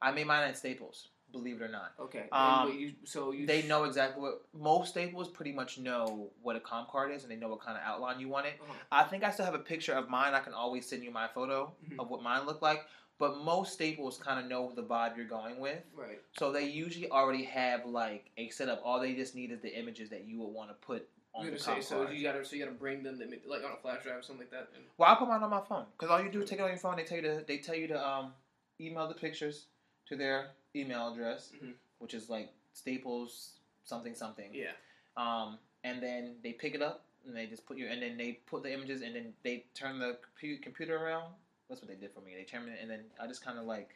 I 0.00 0.10
made 0.12 0.26
mine 0.26 0.48
at 0.48 0.56
Staples, 0.56 1.08
believe 1.30 1.60
it 1.60 1.64
or 1.64 1.68
not. 1.68 1.92
Okay. 2.00 2.28
Um, 2.32 2.72
you, 2.76 2.94
so 3.04 3.30
you 3.32 3.46
They 3.46 3.62
know 3.64 3.84
exactly 3.84 4.20
what 4.22 4.42
most 4.54 4.90
Staples 4.90 5.28
pretty 5.28 5.52
much 5.52 5.78
know 5.78 6.30
what 6.42 6.56
a 6.56 6.60
comp 6.60 6.88
card 6.90 7.12
is, 7.12 7.22
and 7.22 7.30
they 7.30 7.36
know 7.36 7.48
what 7.48 7.60
kind 7.60 7.76
of 7.76 7.84
outline 7.84 8.18
you 8.18 8.28
want 8.28 8.46
it. 8.46 8.54
Uh-huh. 8.62 8.72
I 8.90 9.04
think 9.04 9.22
I 9.22 9.30
still 9.30 9.44
have 9.44 9.54
a 9.54 9.58
picture 9.60 9.92
of 9.92 10.08
mine. 10.08 10.34
I 10.34 10.40
can 10.40 10.54
always 10.54 10.88
send 10.88 11.04
you 11.04 11.10
my 11.10 11.28
photo 11.28 11.72
Mhm. 11.88 12.00
of 12.00 12.08
what 12.10 12.22
mine 12.22 12.46
looked 12.46 12.62
like. 12.62 12.84
But 13.18 13.38
most 13.44 13.74
staples 13.74 14.18
kind 14.18 14.40
of 14.40 14.46
know 14.50 14.72
the 14.74 14.82
vibe 14.82 15.16
you're 15.16 15.26
going 15.26 15.60
with, 15.60 15.82
Right. 15.94 16.20
so 16.36 16.50
they 16.50 16.66
usually 16.68 17.08
already 17.10 17.44
have 17.44 17.86
like 17.86 18.30
a 18.36 18.48
setup. 18.48 18.80
All 18.84 18.98
they 18.98 19.14
just 19.14 19.34
need 19.36 19.50
is 19.52 19.60
the 19.60 19.72
images 19.78 20.10
that 20.10 20.24
you 20.24 20.38
would 20.40 20.48
want 20.52 20.70
to 20.70 20.74
put 20.74 21.08
on 21.34 21.48
the 21.50 21.58
say 21.58 21.80
so. 21.80 22.10
You 22.10 22.22
gotta 22.22 22.44
so 22.44 22.56
you 22.56 22.64
gotta 22.64 22.76
bring 22.76 23.02
them 23.02 23.18
the 23.18 23.24
like 23.46 23.62
on 23.64 23.72
a 23.72 23.76
flash 23.76 24.02
drive 24.02 24.18
or 24.18 24.22
something 24.22 24.46
like 24.46 24.50
that. 24.50 24.68
And, 24.74 24.84
Well, 24.98 25.10
I 25.10 25.14
put 25.14 25.28
mine 25.28 25.42
on 25.42 25.50
my 25.50 25.60
phone 25.60 25.86
because 25.92 26.10
all 26.10 26.22
you 26.22 26.30
do 26.30 26.42
is 26.42 26.50
take 26.50 26.58
it 26.58 26.62
on 26.62 26.68
your 26.70 26.78
phone. 26.78 26.96
They 26.96 27.04
tell 27.04 27.16
you 27.18 27.22
to 27.22 27.44
they 27.46 27.58
tell 27.58 27.74
you 27.76 27.86
to 27.88 28.06
um, 28.08 28.34
email 28.80 29.06
the 29.08 29.14
pictures 29.14 29.66
to 30.06 30.16
their 30.16 30.50
email 30.74 31.12
address, 31.12 31.52
Mhm. 31.62 31.74
which 32.00 32.14
is 32.14 32.28
like 32.28 32.50
Staples 32.74 33.60
something 33.84 34.14
something. 34.14 34.52
yeah. 34.52 34.72
Um, 35.16 35.58
and 35.84 36.02
then 36.02 36.36
they 36.42 36.52
pick 36.54 36.74
it 36.74 36.82
up 36.82 37.04
and 37.26 37.36
they 37.36 37.46
just 37.46 37.66
put 37.66 37.76
you, 37.78 37.86
and 37.86 38.02
then 38.02 38.16
they 38.16 38.32
put 38.46 38.62
the 38.64 38.72
images, 38.72 39.02
and 39.02 39.14
then 39.14 39.32
they 39.44 39.64
turn 39.74 39.98
the 40.00 40.18
computer 40.60 40.96
around. 40.96 41.32
That's 41.72 41.80
what 41.80 41.88
they 41.88 41.96
did 41.96 42.12
for 42.12 42.20
me. 42.20 42.32
They 42.36 42.44
turned 42.44 42.68
it, 42.68 42.80
and 42.82 42.90
then 42.90 43.00
I 43.18 43.26
just 43.26 43.42
kind 43.42 43.58
of 43.58 43.64
like 43.64 43.88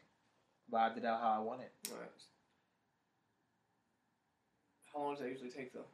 vibed 0.73 0.97
it 0.97 1.05
out 1.05 1.21
how 1.21 1.35
I 1.37 1.41
want 1.41 1.61
it. 1.61 1.71
All 1.93 1.99
right. 1.99 2.09
How 4.91 5.01
long 5.01 5.13
does 5.13 5.23
that 5.23 5.29
usually 5.29 5.51
take 5.51 5.75
though? 5.75 5.85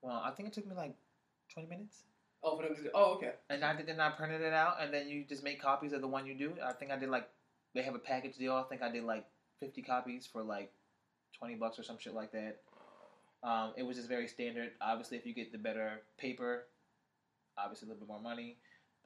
Well, 0.00 0.22
I 0.24 0.30
think 0.30 0.48
it 0.48 0.54
took 0.54 0.66
me 0.66 0.74
like 0.74 0.94
twenty 1.52 1.68
minutes, 1.68 2.04
Oh, 2.42 2.56
for 2.56 2.62
them 2.62 2.74
to 2.74 2.90
oh, 2.94 3.16
okay. 3.16 3.32
and 3.50 3.62
I 3.62 3.76
did. 3.76 3.84
Then 3.88 4.00
I 4.00 4.08
printed 4.08 4.40
it 4.40 4.54
out, 4.54 4.78
and 4.80 4.90
then 4.90 5.06
you 5.06 5.22
just 5.28 5.44
make 5.44 5.60
copies 5.60 5.92
of 5.92 6.00
the 6.00 6.08
one 6.08 6.26
you 6.26 6.32
do. 6.34 6.54
I 6.64 6.72
think 6.72 6.90
I 6.90 6.96
did 6.96 7.10
like 7.10 7.28
they 7.74 7.82
have 7.82 7.94
a 7.94 7.98
package 7.98 8.38
deal. 8.38 8.54
I 8.54 8.62
think 8.62 8.80
I 8.80 8.90
did 8.90 9.04
like 9.04 9.26
fifty 9.60 9.82
copies 9.82 10.26
for 10.26 10.42
like 10.42 10.72
twenty 11.38 11.56
bucks 11.56 11.78
or 11.78 11.82
some 11.82 11.98
shit 11.98 12.14
like 12.14 12.32
that. 12.32 12.62
Um, 13.42 13.74
it 13.76 13.82
was 13.82 13.98
just 13.98 14.08
very 14.08 14.28
standard. 14.28 14.70
Obviously, 14.80 15.18
if 15.18 15.26
you 15.26 15.34
get 15.34 15.52
the 15.52 15.58
better 15.58 16.00
paper, 16.16 16.64
obviously 17.58 17.86
a 17.86 17.92
little 17.92 18.06
bit 18.06 18.10
more 18.10 18.22
money. 18.22 18.56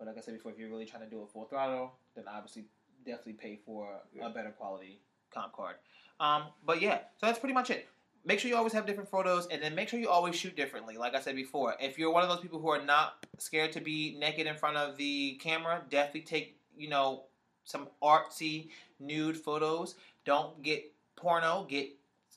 But 0.00 0.08
like 0.08 0.16
I 0.16 0.20
said 0.22 0.32
before, 0.34 0.50
if 0.50 0.58
you're 0.58 0.70
really 0.70 0.86
trying 0.86 1.04
to 1.04 1.10
do 1.10 1.22
it 1.22 1.28
full 1.30 1.44
throttle, 1.44 1.92
then 2.16 2.24
obviously 2.26 2.64
definitely 3.04 3.34
pay 3.34 3.56
for 3.66 4.00
Yeah. 4.14 4.26
a 4.28 4.30
better 4.30 4.50
quality 4.50 4.98
comp 5.30 5.52
card. 5.52 5.76
Um, 6.18 6.44
but 6.64 6.80
yeah, 6.80 7.00
so 7.18 7.26
that's 7.26 7.38
pretty 7.38 7.52
much 7.52 7.68
it. 7.68 7.86
Make 8.24 8.40
sure 8.40 8.48
you 8.50 8.56
always 8.56 8.72
have 8.72 8.86
different 8.86 9.10
photos, 9.10 9.46
and 9.48 9.62
then 9.62 9.74
make 9.74 9.88
sure 9.90 10.00
you 10.00 10.08
always 10.08 10.34
shoot 10.36 10.56
differently. 10.56 10.96
Like 10.96 11.14
I 11.14 11.20
said 11.20 11.36
before, 11.36 11.74
if 11.80 11.98
you're 11.98 12.10
one 12.10 12.22
of 12.22 12.30
those 12.30 12.40
people 12.40 12.58
who 12.60 12.68
are 12.68 12.82
not 12.82 13.24
scared 13.38 13.72
to 13.72 13.80
be 13.80 14.16
naked 14.18 14.46
in 14.46 14.56
front 14.56 14.76
of 14.78 14.96
the 14.96 15.34
camera, 15.40 15.82
definitely 15.90 16.22
take 16.22 16.58
you 16.76 16.88
know 16.88 17.24
some 17.64 17.88
artsy 18.02 18.70
nude 18.98 19.36
photos. 19.36 19.96
Don't 20.24 20.62
get 20.62 20.90
porno. 21.16 21.66
Get 21.68 21.90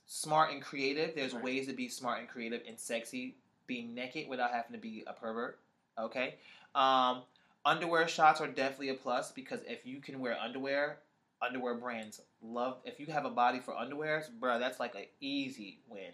smart 0.05 0.51
and 0.51 0.61
creative. 0.61 1.15
There's 1.15 1.33
Right. 1.33 1.43
ways 1.43 1.67
to 1.67 1.73
be 1.73 1.87
smart 1.87 2.19
and 2.19 2.27
creative 2.27 2.61
and 2.67 2.77
sexy 2.77 3.37
being 3.67 3.93
naked 3.93 4.27
without 4.27 4.51
having 4.51 4.73
to 4.73 4.77
be 4.77 5.03
a 5.07 5.13
pervert. 5.13 5.59
Okay. 5.97 6.35
Um, 6.75 7.23
underwear 7.65 8.07
shots 8.07 8.41
are 8.41 8.47
definitely 8.47 8.89
a 8.89 8.93
plus 8.95 9.31
because 9.31 9.61
if 9.67 9.85
you 9.85 10.01
can 10.01 10.19
wear 10.19 10.37
underwear, 10.39 10.99
underwear 11.41 11.75
brands 11.75 12.21
love. 12.41 12.77
If 12.85 12.99
you 12.99 13.05
have 13.07 13.25
a 13.25 13.29
body 13.29 13.59
for 13.59 13.73
underwears, 13.73 14.25
bro, 14.39 14.59
that's 14.59 14.79
like 14.79 14.95
an 14.95 15.05
easy 15.21 15.79
win. 15.87 16.11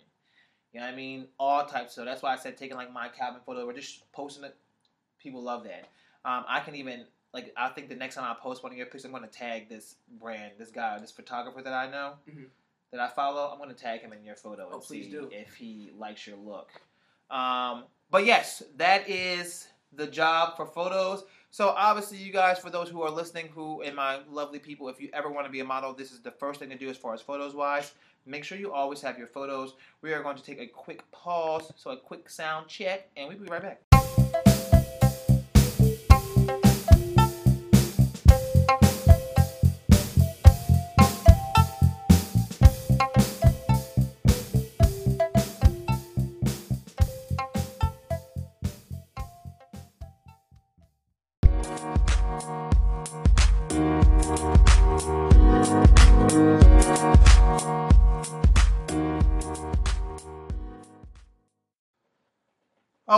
You 0.74 0.80
know 0.80 0.86
what 0.86 0.94
I 0.94 0.96
mean? 0.96 1.28
All 1.40 1.66
types. 1.66 1.96
So 1.96 2.06
that's 2.06 2.22
why 2.22 2.34
I 2.34 2.38
said 2.38 2.58
taking 2.58 2.78
like 2.78 2.94
my 2.94 3.08
Calvin 3.10 3.42
photo 3.46 3.66
or 3.66 3.74
just 3.74 4.12
posting 4.12 4.44
it. 4.44 4.56
People 5.20 5.42
love 5.42 5.64
that. 5.64 5.88
Um, 6.26 6.46
I 6.48 6.60
can 6.60 6.76
even 6.76 7.06
like 7.34 7.52
I 7.58 7.70
think 7.70 7.90
the 7.90 7.96
next 7.96 8.16
time 8.16 8.24
I 8.26 8.36
post 8.40 8.64
one 8.64 8.72
of 8.72 8.78
your 8.78 8.86
pictures, 8.88 9.06
I'm 9.06 9.12
going 9.12 9.24
to 9.24 9.30
tag 9.30 9.70
this 9.70 9.96
brand, 10.20 10.54
this 10.58 10.70
guy, 10.70 11.00
this 11.00 11.12
photographer 11.12 11.62
that 11.62 11.74
I 11.74 11.90
know 11.90 12.14
Mhm. 12.30 12.46
that 12.92 13.00
I 13.00 13.08
follow. 13.08 13.50
I'm 13.52 13.58
going 13.58 13.70
to 13.70 13.76
tag 13.76 14.02
him 14.02 14.14
in 14.14 14.24
your 14.24 14.36
photo 14.36 14.66
and 14.66 14.76
Oh, 14.76 14.80
please 14.80 15.06
see 15.06 15.12
do. 15.12 15.30
if 15.32 15.56
he 15.56 15.92
likes 15.98 16.26
your 16.28 16.38
look. 16.38 16.70
Um, 17.32 17.86
but 18.12 18.26
yes, 18.26 18.64
that 18.78 19.08
is 19.10 19.68
the 19.94 20.08
job 20.08 20.56
for 20.56 20.66
photos. 20.66 21.24
So 21.52 21.70
obviously, 21.70 22.18
you 22.18 22.32
guys, 22.32 22.60
for 22.60 22.70
those 22.70 22.90
who 22.90 23.02
are 23.02 23.10
listening, 23.10 23.48
who 23.48 23.82
and 23.82 23.96
my 23.96 24.20
lovely 24.30 24.60
people, 24.60 24.88
if 24.88 25.02
you 25.02 25.10
ever 25.14 25.30
want 25.30 25.48
to 25.48 25.52
be 25.52 25.62
a 25.62 25.66
model, 25.66 25.94
this 25.94 26.12
is 26.12 26.22
the 26.22 26.32
first 26.32 26.60
thing 26.60 26.70
to 26.70 26.78
do 26.78 26.90
as 26.90 26.98
far 26.98 27.14
as 27.14 27.22
photos 27.22 27.56
wise. 27.56 27.94
Make 28.26 28.44
sure 28.44 28.58
you 28.58 28.72
always 28.72 29.02
have 29.02 29.18
your 29.18 29.28
photos. 29.28 29.74
We 30.02 30.14
are 30.14 30.22
going 30.22 30.38
to 30.38 30.44
take 30.44 30.60
a 30.60 30.68
quick 30.68 31.10
pause, 31.12 31.72
so 31.76 31.92
a 31.92 31.98
quick 31.98 32.30
sound 32.30 32.68
check, 32.68 33.10
and 33.18 33.28
we'll 33.28 33.40
be 33.40 33.46
right 33.48 33.62
back. 33.62 33.89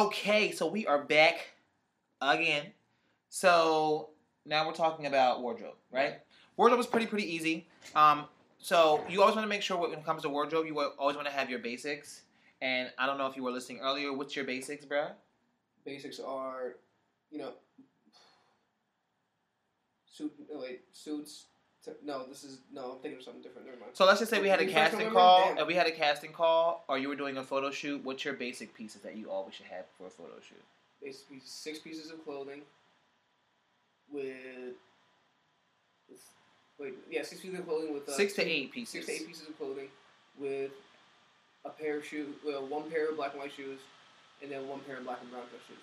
Okay, 0.01 0.51
so 0.51 0.65
we 0.65 0.88
are 0.88 1.03
back 1.03 1.51
again. 2.22 2.72
So 3.29 4.10
now 4.48 4.65
we're 4.65 4.74
talking 4.74 5.05
about 5.05 5.43
wardrobe, 5.43 5.75
right? 5.91 6.22
Wardrobe 6.58 6.79
is 6.79 6.88
pretty 6.88 7.05
pretty 7.05 7.31
easy. 7.31 7.67
Um, 7.96 8.25
so 8.58 9.05
you 9.08 9.22
always 9.22 9.36
want 9.36 9.46
to 9.46 9.50
make 9.50 9.62
sure 9.62 9.77
when 9.77 9.91
it 9.91 10.03
comes 10.03 10.24
to 10.24 10.29
wardrobe, 10.29 10.65
you 10.65 10.81
always 10.98 11.15
want 11.15 11.27
to 11.27 11.31
have 11.31 11.51
your 11.51 11.60
basics. 11.60 12.24
And 12.63 12.89
I 12.98 13.05
don't 13.05 13.20
know 13.20 13.27
if 13.27 13.38
you 13.38 13.43
were 13.43 13.51
listening 13.51 13.81
earlier. 13.84 14.12
What's 14.12 14.36
your 14.36 14.43
basics, 14.43 14.86
bro? 14.86 15.10
Basics 15.86 16.20
are, 16.20 16.77
you 17.29 17.38
know, 17.38 17.51
suit. 20.08 20.34
Wait, 20.50 20.81
suits. 20.93 21.46
No, 22.06 22.26
this 22.28 22.44
is 22.44 22.60
no. 22.72 22.92
I'm 22.94 23.00
thinking 23.00 23.18
of 23.18 23.24
something 23.24 23.42
different. 23.42 23.66
Never 23.68 23.80
mind. 23.80 23.92
So 23.94 24.06
let's 24.06 24.20
just 24.20 24.30
say 24.30 24.40
we 24.40 24.50
had 24.50 24.62
a 24.62 24.68
casting 24.68 25.10
call, 25.10 25.46
Damn. 25.46 25.58
and 25.60 25.68
we 25.68 25.74
had 25.74 25.88
a 25.88 25.92
casting 25.92 26.32
call, 26.32 26.84
or 26.88 26.98
you 27.00 27.10
were 27.10 27.16
doing 27.16 27.38
a 27.38 27.44
photo 27.44 27.72
shoot. 27.72 28.04
What's 28.04 28.24
your 28.24 28.36
basic 28.36 28.74
pieces 28.76 29.02
that 29.02 29.16
you 29.16 29.32
always 29.32 29.56
should 29.56 29.66
have 29.66 29.86
for 29.98 30.06
a 30.08 30.10
photo 30.12 30.34
shoot? 30.48 30.62
Basically, 31.02 31.42
six 31.44 31.80
pieces 31.80 32.12
of 32.12 32.24
clothing. 32.24 32.62
With. 34.12 34.76
with 36.10 36.20
wait, 36.80 36.94
yeah, 37.10 37.24
six 37.24 37.42
pieces 37.42 37.60
of 37.60 37.66
clothing 37.68 37.94
with 37.94 38.08
uh, 38.08 38.12
Six 38.12 38.34
to 38.34 38.44
two- 38.44 38.50
eight 38.50 38.72
pieces. 38.72 38.94
Six 38.94 39.06
to 39.08 39.12
eight 39.14 39.28
pieces 39.28 39.48
of 39.48 39.58
clothing 39.58 39.88
with 40.40 40.72
a 41.66 41.70
pair 41.70 41.98
of 41.98 42.06
shoes, 42.06 42.28
well, 42.46 42.66
one 42.68 42.90
pair 42.92 43.10
of 43.10 43.16
black 43.16 43.32
and 43.34 43.42
white 43.42 43.52
shoes, 43.54 43.80
and 44.42 44.52
then 44.52 44.68
one 44.68 44.80
pair 44.82 44.98
of 44.98 45.04
black 45.04 45.20
and 45.22 45.30
brown 45.32 45.44
dress 45.50 45.62
shoes. 45.68 45.78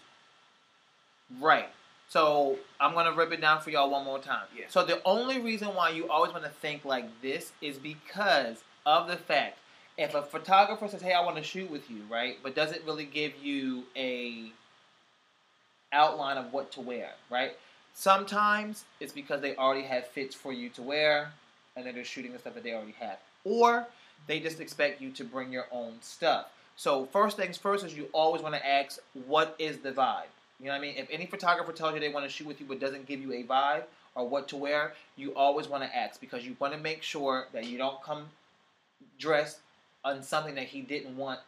Right. 1.41 1.69
So 2.09 2.59
I'm 2.81 2.95
gonna 2.95 3.13
rip 3.13 3.33
it 3.33 3.41
down 3.41 3.61
for 3.61 3.71
y'all 3.71 3.91
one 3.91 4.05
more 4.05 4.19
time. 4.19 4.47
Yeah. 4.57 4.65
So 4.69 4.85
the 4.85 5.03
only 5.05 5.41
reason 5.41 5.69
why 5.75 5.91
you 5.91 6.09
always 6.09 6.33
want 6.33 6.45
to 6.45 6.51
think 6.51 6.85
like 6.85 7.07
this 7.21 7.53
is 7.61 7.79
because 7.79 8.63
of 8.87 9.09
the 9.09 9.17
fact 9.17 9.59
if 9.99 10.15
a 10.15 10.23
photographer 10.23 10.89
says, 10.89 11.03
"Hey, 11.03 11.13
I 11.13 11.21
want 11.25 11.37
to 11.37 11.43
shoot 11.43 11.71
with 11.71 11.91
you," 11.91 12.03
right, 12.09 12.39
but 12.43 12.55
doesn't 12.55 12.85
really 12.85 13.05
give 13.05 13.37
you 13.43 13.85
a 13.97 14.53
outline 15.93 16.39
of 16.39 16.53
what 16.53 16.71
to 16.73 16.81
wear, 16.81 17.11
right? 17.31 17.57
Sometimes 17.95 18.85
it's 19.01 19.13
because 19.13 19.41
they 19.41 19.57
already 19.57 19.87
have 19.87 20.07
fits 20.07 20.35
for 20.35 20.53
you 20.53 20.71
to 20.71 20.83
wear, 20.83 21.33
and 21.75 21.85
they're 21.85 21.93
just 21.93 22.11
shooting 22.11 22.33
the 22.33 22.39
stuff 22.39 22.55
that 22.55 22.63
they 22.63 22.73
already 22.73 22.95
have, 23.01 23.19
or 23.45 23.87
they 24.27 24.39
just 24.41 24.61
expect 24.61 25.01
you 25.01 25.11
to 25.11 25.25
bring 25.25 25.53
your 25.53 25.67
own 25.73 26.01
stuff. 26.01 26.47
So 26.77 27.07
first 27.07 27.37
things 27.37 27.59
first 27.59 27.85
is 27.85 27.95
you 27.95 28.09
always 28.13 28.41
want 28.41 28.55
to 28.55 28.67
ask, 28.67 29.01
"What 29.27 29.57
is 29.59 29.81
the 29.81 29.93
vibe?" 29.93 30.29
You 30.61 30.67
know 30.67 30.73
what 30.73 30.79
I 30.79 30.81
mean? 30.81 30.95
If 30.97 31.09
any 31.11 31.27
photographer 31.27 31.73
tells 31.73 31.95
you 31.95 32.01
they 32.01 32.09
want 32.09 32.27
to 32.27 32.31
shoot 32.31 32.47
with 32.47 32.61
you 32.61 32.67
but 32.67 32.81
doesn't 32.81 33.07
give 33.07 33.21
you 33.21 33.33
a 33.33 33.45
vibe 33.45 33.85
or 34.15 34.29
what 34.29 34.49
to 34.49 34.57
wear, 34.57 34.95
you 35.17 35.33
always 35.35 35.69
want 35.69 35.85
to 35.85 35.97
ask 35.97 36.21
because 36.21 36.45
you 36.45 36.57
want 36.59 36.73
to 36.73 36.79
make 36.79 37.03
sure 37.03 37.47
that 37.53 37.67
you 37.67 37.79
don't 37.79 38.03
come 38.03 38.27
dressed 39.19 39.59
on 40.05 40.23
something 40.23 40.55
that 40.57 40.65
he 40.65 40.81
didn't 40.81 41.17
want 41.17 41.41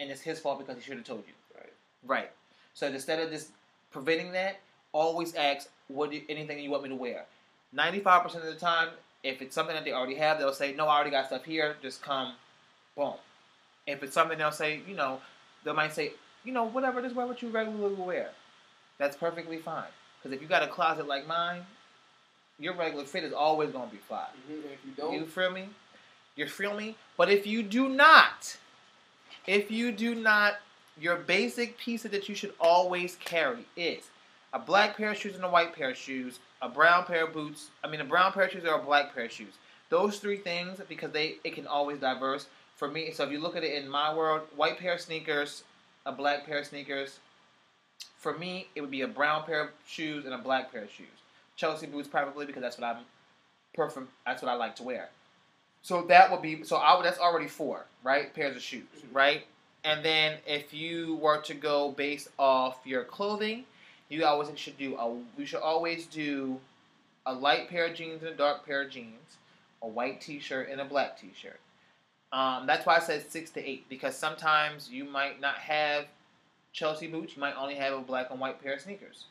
and 0.00 0.10
it's 0.10 0.20
his 0.20 0.40
fault 0.40 0.58
because 0.58 0.76
he 0.76 0.82
should 0.82 0.96
have 0.96 1.06
told 1.06 1.22
you. 1.26 1.34
Right. 1.56 1.72
Right. 2.04 2.30
So 2.74 2.86
instead 2.88 3.20
of 3.20 3.30
just 3.30 3.50
preventing 3.92 4.32
that, 4.32 4.58
always 4.92 5.34
ask 5.34 5.68
what 5.88 6.10
do, 6.10 6.20
anything 6.28 6.58
you 6.58 6.70
want 6.70 6.82
me 6.82 6.88
to 6.88 6.94
wear. 6.96 7.24
Ninety-five 7.72 8.22
percent 8.22 8.44
of 8.44 8.52
the 8.52 8.58
time, 8.58 8.88
if 9.22 9.40
it's 9.40 9.54
something 9.54 9.74
that 9.74 9.84
they 9.84 9.92
already 9.92 10.16
have, 10.16 10.38
they'll 10.38 10.52
say, 10.52 10.74
"No, 10.74 10.86
I 10.86 10.96
already 10.96 11.10
got 11.10 11.26
stuff 11.26 11.44
here. 11.44 11.76
Just 11.82 12.02
come." 12.02 12.32
Boom. 12.96 13.14
If 13.86 14.02
it's 14.02 14.14
something 14.14 14.38
they'll 14.38 14.52
say, 14.52 14.80
you 14.86 14.94
know, 14.94 15.20
they 15.64 15.72
might 15.72 15.92
say, 15.92 16.12
you 16.44 16.52
know, 16.52 16.64
whatever, 16.64 17.00
just 17.02 17.14
wear 17.14 17.26
what 17.26 17.42
you 17.42 17.48
regularly 17.48 17.94
wear. 17.94 18.30
That's 18.98 19.16
perfectly 19.16 19.58
fine. 19.58 19.84
Because 20.18 20.34
if 20.36 20.42
you 20.42 20.48
got 20.48 20.62
a 20.62 20.68
closet 20.68 21.06
like 21.06 21.26
mine, 21.26 21.62
your 22.58 22.74
regular 22.74 23.04
fit 23.04 23.24
is 23.24 23.32
always 23.32 23.70
going 23.70 23.88
to 23.88 23.94
be 23.94 24.00
fly. 24.00 24.26
hmm 24.46 24.52
if 24.72 24.78
you 24.84 24.92
don't, 24.96 25.12
You 25.14 25.26
feel 25.26 25.50
me? 25.50 25.68
You 26.36 26.46
feel 26.46 26.74
me? 26.74 26.96
But 27.16 27.30
if 27.30 27.46
you 27.46 27.62
do 27.62 27.88
not, 27.88 28.56
if 29.46 29.70
you 29.70 29.92
do 29.92 30.14
not, 30.14 30.54
your 31.00 31.16
basic 31.16 31.78
pieces 31.78 32.10
that 32.10 32.28
you 32.28 32.34
should 32.34 32.52
always 32.60 33.16
carry 33.16 33.64
is 33.76 34.04
a 34.52 34.58
black 34.58 34.96
pair 34.96 35.10
of 35.10 35.16
shoes 35.16 35.34
and 35.34 35.44
a 35.44 35.48
white 35.48 35.74
pair 35.74 35.90
of 35.90 35.96
shoes, 35.96 36.38
a 36.60 36.68
brown 36.68 37.04
pair 37.04 37.24
of 37.24 37.32
boots. 37.32 37.70
I 37.82 37.88
mean, 37.88 38.00
a 38.00 38.04
brown 38.04 38.32
pair 38.32 38.44
of 38.44 38.50
shoes 38.52 38.64
or 38.64 38.74
a 38.78 38.82
black 38.82 39.14
pair 39.14 39.24
of 39.24 39.32
shoes. 39.32 39.54
Those 39.88 40.18
three 40.18 40.36
things 40.36 40.80
because 40.88 41.10
they 41.12 41.36
it 41.44 41.54
can 41.54 41.66
always 41.66 41.98
diverse. 41.98 42.46
For 42.76 42.88
me, 42.88 43.12
so 43.12 43.24
if 43.24 43.30
you 43.30 43.38
look 43.38 43.56
at 43.56 43.64
it 43.64 43.74
in 43.82 43.88
my 43.88 44.14
world, 44.14 44.42
white 44.56 44.78
pair 44.78 44.94
of 44.94 45.00
sneakers, 45.00 45.64
a 46.06 46.12
black 46.12 46.46
pair 46.46 46.58
of 46.58 46.66
sneakers. 46.66 47.18
For 48.16 48.36
me, 48.38 48.68
it 48.74 48.80
would 48.80 48.90
be 48.90 49.02
a 49.02 49.08
brown 49.08 49.44
pair 49.44 49.60
of 49.62 49.70
shoes 49.86 50.24
and 50.24 50.34
a 50.34 50.38
black 50.38 50.72
pair 50.72 50.82
of 50.82 50.90
shoes. 50.90 51.06
Chelsea 51.56 51.86
boots 51.86 52.08
probably 52.08 52.46
because 52.46 52.62
that's 52.62 52.78
what 52.78 52.86
I'm 52.86 53.04
perfect. 53.74 54.08
That's 54.26 54.42
what 54.42 54.50
I 54.50 54.54
like 54.54 54.76
to 54.76 54.82
wear. 54.82 55.08
So 55.82 56.02
that 56.02 56.30
would 56.30 56.42
be 56.42 56.62
so. 56.62 56.76
I 56.76 56.96
would, 56.96 57.04
that's 57.04 57.18
already 57.18 57.48
four, 57.48 57.84
right? 58.04 58.32
Pairs 58.34 58.56
of 58.56 58.62
shoes, 58.62 58.84
Mhm. 58.96 59.14
right? 59.14 59.46
And 59.84 60.04
then 60.04 60.38
if 60.46 60.72
you 60.72 61.16
were 61.16 61.40
to 61.42 61.54
go 61.54 61.90
based 61.90 62.28
off 62.38 62.78
your 62.84 63.02
clothing, 63.04 63.64
you 64.08 64.24
always 64.24 64.48
should 64.56 64.78
do. 64.78 64.96
A, 64.96 65.10
we 65.36 65.44
should 65.44 65.60
always 65.60 66.06
do 66.06 66.60
a 67.26 67.32
light 67.34 67.68
pair 67.68 67.86
of 67.86 67.94
jeans 67.94 68.22
and 68.22 68.30
a 68.32 68.36
dark 68.36 68.64
pair 68.64 68.82
of 68.82 68.90
jeans, 68.90 69.36
a 69.82 69.88
white 69.88 70.20
T-shirt 70.20 70.68
and 70.68 70.80
a 70.80 70.84
black 70.84 71.18
T-shirt. 71.18 71.58
Um, 72.32 72.66
that's 72.66 72.86
why 72.86 72.96
I 72.96 73.00
said 73.00 73.30
six 73.30 73.50
to 73.50 73.68
eight 73.68 73.88
because 73.88 74.16
sometimes 74.16 74.90
you 74.90 75.04
might 75.04 75.40
not 75.40 75.56
have 75.56 76.06
Chelsea 76.72 77.06
boots. 77.06 77.36
You 77.36 77.40
might 77.40 77.54
only 77.56 77.74
have 77.74 77.92
a 77.92 78.00
black 78.00 78.30
and 78.30 78.40
white 78.40 78.62
pair 78.62 78.74
of 78.74 78.80
sneakers. 78.80 79.26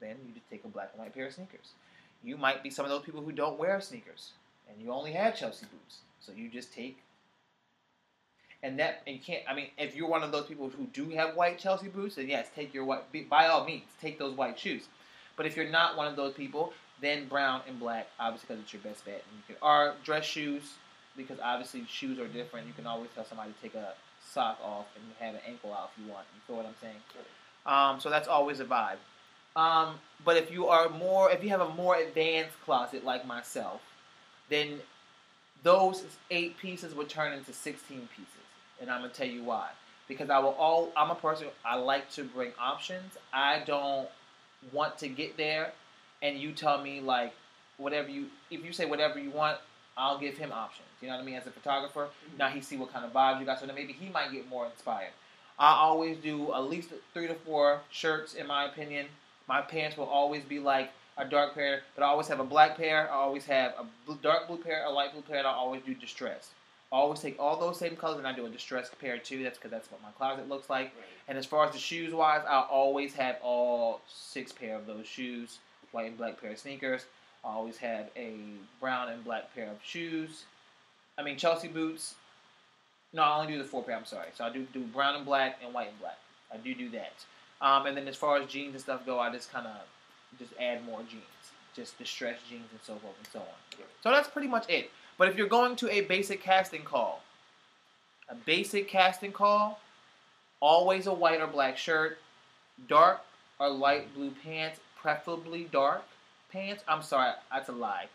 Then 0.00 0.16
you 0.26 0.34
just 0.34 0.48
take 0.50 0.64
a 0.64 0.68
black 0.68 0.90
and 0.92 1.00
white 1.00 1.14
pair 1.14 1.26
of 1.26 1.34
sneakers. 1.34 1.72
You 2.24 2.36
might 2.36 2.62
be 2.62 2.70
some 2.70 2.84
of 2.84 2.90
those 2.90 3.02
people 3.02 3.22
who 3.22 3.32
don't 3.32 3.58
wear 3.58 3.80
sneakers 3.80 4.30
and 4.68 4.80
you 4.82 4.90
only 4.90 5.12
have 5.12 5.36
Chelsea 5.36 5.66
boots. 5.66 5.98
So 6.20 6.32
you 6.34 6.48
just 6.48 6.72
take 6.72 6.98
and 8.62 8.78
that 8.78 9.02
and 9.06 9.16
you 9.16 9.22
can't. 9.22 9.42
I 9.48 9.54
mean, 9.54 9.68
if 9.76 9.94
you're 9.94 10.08
one 10.08 10.22
of 10.22 10.32
those 10.32 10.46
people 10.46 10.70
who 10.70 10.86
do 10.86 11.10
have 11.10 11.36
white 11.36 11.58
Chelsea 11.58 11.88
boots, 11.88 12.16
then 12.16 12.28
yes, 12.28 12.48
take 12.54 12.72
your 12.72 12.84
white. 12.84 13.02
By 13.28 13.46
all 13.48 13.64
means, 13.64 13.84
take 14.00 14.18
those 14.18 14.34
white 14.34 14.58
shoes. 14.58 14.88
But 15.36 15.44
if 15.44 15.56
you're 15.56 15.68
not 15.68 15.96
one 15.96 16.06
of 16.06 16.16
those 16.16 16.32
people, 16.32 16.72
then 17.02 17.28
brown 17.28 17.60
and 17.68 17.78
black, 17.78 18.08
obviously, 18.18 18.46
because 18.48 18.62
it's 18.62 18.72
your 18.72 18.82
best 18.82 19.04
bet. 19.04 19.22
And 19.30 19.38
you 19.38 19.54
can 19.54 19.56
or 19.60 19.94
dress 20.02 20.24
shoes 20.24 20.74
because 21.16 21.38
obviously 21.42 21.84
shoes 21.88 22.18
are 22.18 22.28
different. 22.28 22.66
You 22.66 22.72
can 22.72 22.86
always 22.86 23.10
tell 23.14 23.24
somebody 23.24 23.52
to 23.52 23.62
take 23.62 23.74
a 23.74 23.94
sock 24.32 24.58
off 24.62 24.86
and 24.96 25.04
have 25.18 25.34
an 25.34 25.40
ankle 25.48 25.72
out 25.72 25.90
if 25.96 26.04
you 26.04 26.10
want. 26.10 26.26
You 26.34 26.40
feel 26.46 26.56
what 26.56 26.66
I'm 26.66 26.74
saying? 26.80 26.96
Um, 27.64 28.00
so 28.00 28.10
that's 28.10 28.28
always 28.28 28.60
a 28.60 28.64
vibe. 28.64 28.96
Um, 29.56 29.94
but 30.24 30.36
if 30.36 30.50
you 30.50 30.68
are 30.68 30.88
more, 30.88 31.30
if 31.30 31.42
you 31.42 31.48
have 31.50 31.62
a 31.62 31.70
more 31.70 31.96
advanced 31.96 32.60
closet 32.64 33.04
like 33.04 33.26
myself, 33.26 33.80
then 34.48 34.80
those 35.62 36.04
eight 36.30 36.58
pieces 36.58 36.94
would 36.94 37.08
turn 37.08 37.32
into 37.32 37.52
16 37.52 38.08
pieces. 38.14 38.32
And 38.80 38.90
I'm 38.90 39.00
gonna 39.00 39.12
tell 39.12 39.26
you 39.26 39.42
why. 39.42 39.70
Because 40.08 40.30
I 40.30 40.38
will 40.38 40.50
all 40.50 40.92
I'm 40.96 41.10
a 41.10 41.14
person 41.14 41.48
I 41.64 41.76
like 41.76 42.10
to 42.12 42.24
bring 42.24 42.52
options. 42.60 43.16
I 43.32 43.62
don't 43.66 44.08
want 44.72 44.98
to 44.98 45.08
get 45.08 45.36
there 45.36 45.72
and 46.22 46.38
you 46.38 46.52
tell 46.52 46.80
me 46.82 47.00
like 47.00 47.32
whatever 47.78 48.08
you 48.08 48.26
if 48.50 48.64
you 48.64 48.72
say 48.72 48.84
whatever 48.84 49.18
you 49.18 49.30
want, 49.30 49.58
I'll 49.96 50.18
give 50.18 50.36
him 50.36 50.52
options. 50.52 50.88
You 51.00 51.08
know 51.08 51.14
what 51.14 51.22
I 51.22 51.24
mean? 51.24 51.36
As 51.36 51.46
a 51.46 51.50
photographer, 51.50 52.08
now 52.38 52.48
he 52.48 52.60
see 52.60 52.76
what 52.76 52.92
kind 52.92 53.04
of 53.04 53.12
vibes 53.12 53.40
you 53.40 53.46
got, 53.46 53.60
so 53.60 53.66
then 53.66 53.74
maybe 53.74 53.92
he 53.92 54.08
might 54.10 54.32
get 54.32 54.48
more 54.48 54.66
inspired. 54.66 55.12
I 55.58 55.72
always 55.72 56.18
do 56.18 56.52
at 56.52 56.64
least 56.64 56.90
three 57.14 57.26
to 57.26 57.34
four 57.34 57.80
shirts, 57.90 58.34
in 58.34 58.46
my 58.46 58.66
opinion. 58.66 59.06
My 59.48 59.62
pants 59.62 59.96
will 59.96 60.06
always 60.06 60.42
be 60.42 60.58
like 60.58 60.90
a 61.16 61.24
dark 61.24 61.54
pair, 61.54 61.80
but 61.94 62.02
I 62.04 62.08
always 62.08 62.28
have 62.28 62.40
a 62.40 62.44
black 62.44 62.76
pair. 62.76 63.10
I 63.10 63.14
always 63.14 63.46
have 63.46 63.72
a 63.78 63.86
blue, 64.04 64.18
dark 64.22 64.48
blue 64.48 64.58
pair, 64.58 64.84
a 64.84 64.90
light 64.90 65.12
blue 65.12 65.22
pair, 65.22 65.38
and 65.38 65.46
I 65.46 65.52
always 65.52 65.82
do 65.82 65.94
distress. 65.94 66.50
I 66.92 66.96
always 66.96 67.20
take 67.20 67.36
all 67.40 67.58
those 67.58 67.78
same 67.78 67.96
colors 67.96 68.18
and 68.18 68.28
I 68.28 68.32
do 68.32 68.46
a 68.46 68.48
distressed 68.48 68.98
pair 69.00 69.18
too. 69.18 69.42
That's 69.42 69.58
because 69.58 69.70
that's 69.70 69.90
what 69.90 70.00
my 70.02 70.10
closet 70.10 70.48
looks 70.48 70.70
like. 70.70 70.94
Right. 70.94 71.04
And 71.28 71.36
as 71.36 71.44
far 71.44 71.66
as 71.66 71.72
the 71.72 71.78
shoes 71.78 72.12
wise, 72.14 72.42
I 72.48 72.60
always 72.70 73.14
have 73.14 73.38
all 73.42 74.02
six 74.08 74.52
pair 74.52 74.76
of 74.76 74.86
those 74.86 75.06
shoes, 75.06 75.58
white 75.90 76.06
and 76.06 76.16
black 76.16 76.40
pair 76.40 76.52
of 76.52 76.58
sneakers. 76.58 77.06
I 77.46 77.52
always 77.52 77.76
have 77.78 78.08
a 78.16 78.34
brown 78.80 79.08
and 79.08 79.22
black 79.24 79.54
pair 79.54 79.70
of 79.70 79.78
shoes. 79.82 80.44
I 81.16 81.22
mean 81.22 81.36
Chelsea 81.36 81.68
boots. 81.68 82.16
No, 83.12 83.22
I 83.22 83.38
only 83.38 83.52
do 83.52 83.58
the 83.58 83.64
four 83.64 83.84
pair. 83.84 83.96
I'm 83.96 84.04
sorry. 84.04 84.28
So 84.34 84.44
I 84.44 84.50
do 84.50 84.66
do 84.72 84.80
brown 84.80 85.14
and 85.14 85.24
black 85.24 85.60
and 85.64 85.72
white 85.72 85.88
and 85.88 86.00
black. 86.00 86.18
I 86.52 86.56
do 86.56 86.74
do 86.74 86.90
that. 86.90 87.24
Um, 87.60 87.86
and 87.86 87.96
then 87.96 88.08
as 88.08 88.16
far 88.16 88.36
as 88.36 88.46
jeans 88.48 88.74
and 88.74 88.80
stuff 88.80 89.06
go, 89.06 89.18
I 89.18 89.30
just 89.32 89.52
kind 89.52 89.66
of 89.66 89.76
just 90.38 90.52
add 90.60 90.84
more 90.84 91.00
jeans, 91.08 91.22
just 91.74 91.96
distressed 91.98 92.46
jeans 92.48 92.66
and 92.72 92.80
so 92.82 92.96
forth 92.96 93.14
and 93.18 93.28
so 93.32 93.38
on. 93.38 93.84
So 94.02 94.10
that's 94.10 94.28
pretty 94.28 94.48
much 94.48 94.68
it. 94.68 94.90
But 95.16 95.28
if 95.28 95.36
you're 95.36 95.46
going 95.46 95.76
to 95.76 95.90
a 95.90 96.02
basic 96.02 96.42
casting 96.42 96.82
call, 96.82 97.22
a 98.28 98.34
basic 98.34 98.88
casting 98.88 99.32
call, 99.32 99.80
always 100.60 101.06
a 101.06 101.14
white 101.14 101.40
or 101.40 101.46
black 101.46 101.78
shirt, 101.78 102.18
dark 102.88 103.20
or 103.58 103.70
light 103.70 104.12
blue 104.14 104.32
pants, 104.42 104.80
preferably 105.00 105.68
dark 105.72 106.02
pants. 106.56 106.82
I'm 106.88 107.02
sorry, 107.02 107.32
that's 107.52 107.68
a 107.68 107.72
lie. 107.72 108.06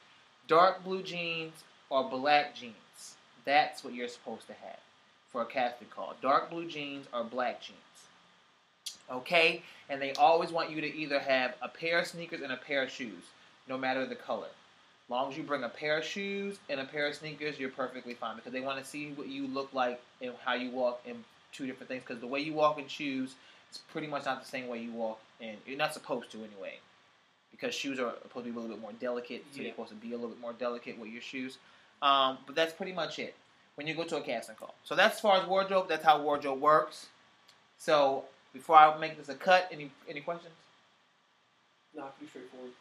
Dark 0.48 0.84
blue 0.84 1.04
jeans 1.04 1.54
or 1.90 2.10
black 2.10 2.56
jeans. 2.56 3.16
That's 3.46 3.84
what 3.84 3.94
you're 3.94 4.08
supposed 4.08 4.48
to 4.48 4.54
have 4.54 4.80
for 5.32 5.44
a 5.44 5.46
casting 5.46 5.88
call. 5.90 6.16
Dark 6.22 6.50
blue 6.50 6.68
jeans 6.68 7.06
or 7.14 7.24
black 7.24 7.62
jeans. 7.62 7.78
Okay? 9.12 9.62
And 9.90 10.02
they 10.02 10.14
always 10.14 10.52
want 10.52 10.72
you 10.72 10.82
to 10.82 10.96
either 10.96 11.20
have 11.20 11.54
a 11.62 11.68
pair 11.68 12.00
of 12.00 12.08
sneakers 12.08 12.42
and 12.42 12.52
a 12.52 12.58
pair 12.58 12.84
of 12.84 12.90
shoes, 12.90 13.24
no 13.68 13.78
matter 13.78 14.06
the 14.06 14.16
color. 14.16 14.48
long 15.10 15.30
as 15.32 15.38
you 15.38 15.44
bring 15.44 15.64
a 15.64 15.70
pair 15.70 16.00
of 16.00 16.04
shoes 16.04 16.58
and 16.70 16.80
a 16.80 16.86
pair 16.86 17.08
of 17.08 17.16
sneakers, 17.16 17.60
you're 17.60 17.70
perfectly 17.70 18.16
fine 18.16 18.38
because 18.38 18.54
they 18.54 18.62
want 18.62 18.80
to 18.80 18.86
see 18.86 19.12
what 19.12 19.28
you 19.28 19.46
look 19.48 19.72
like 19.74 20.02
and 20.22 20.34
how 20.44 20.56
you 20.56 20.72
walk 20.72 21.02
in 21.06 21.24
two 21.52 21.68
different 21.68 21.90
things. 21.90 22.04
Because 22.06 22.22
the 22.22 22.28
way 22.28 22.40
you 22.40 22.54
walk 22.54 22.80
in 22.80 22.88
shoes 22.88 23.36
is 23.72 23.80
pretty 23.92 24.08
much 24.08 24.26
not 24.26 24.42
the 24.42 24.50
same 24.50 24.68
way 24.68 24.80
you 24.80 24.92
walk 24.92 25.20
in. 25.40 25.58
You're 25.68 25.78
not 25.78 25.94
supposed 25.94 26.32
to 26.32 26.38
anyway. 26.38 26.80
Because 27.52 27.76
shoes 27.76 28.00
are 28.00 28.14
supposed 28.24 28.46
to 28.46 28.52
be 28.52 28.58
a 28.58 28.60
little 28.60 28.76
bit 28.76 28.82
more 28.82 28.94
delicate, 28.94 29.46
so 29.52 29.58
Yeah. 29.58 29.64
you're 29.64 29.74
supposed 29.74 29.90
to 29.90 29.96
be 29.96 30.10
a 30.14 30.16
little 30.16 30.30
bit 30.30 30.40
more 30.40 30.54
delicate 30.54 30.98
with 30.98 31.10
your 31.10 31.22
shoes. 31.22 31.58
Um, 32.02 32.40
but 32.46 32.56
that's 32.56 32.74
pretty 32.74 32.94
much 32.94 33.20
it 33.20 33.36
when 33.76 33.86
you 33.88 33.94
go 33.94 34.04
to 34.04 34.18
a 34.18 34.22
casting 34.22 34.56
call. 34.56 34.74
So 34.84 34.96
that's 34.96 35.16
as 35.16 35.22
far 35.22 35.38
as 35.40 35.48
wardrobe. 35.48 35.88
That's 35.88 36.04
how 36.04 36.22
wardrobe 36.22 36.60
works. 36.60 37.08
So 37.78 38.26
before 38.54 38.78
I 38.78 38.98
make 38.98 39.18
this 39.18 39.30
a 39.30 39.36
cut, 39.36 39.68
any 39.72 39.92
any 40.10 40.22
questions? 40.22 40.54
Not 41.96 42.20
too 42.20 42.28
straightforward. 42.28 42.72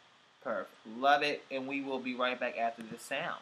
Perfect. 0.43 0.71
Love 0.97 1.21
it. 1.21 1.43
And 1.51 1.67
we 1.67 1.81
will 1.81 1.99
be 1.99 2.15
right 2.15 2.39
back 2.39 2.57
after 2.57 2.81
this 2.83 3.01
sound. 3.03 3.41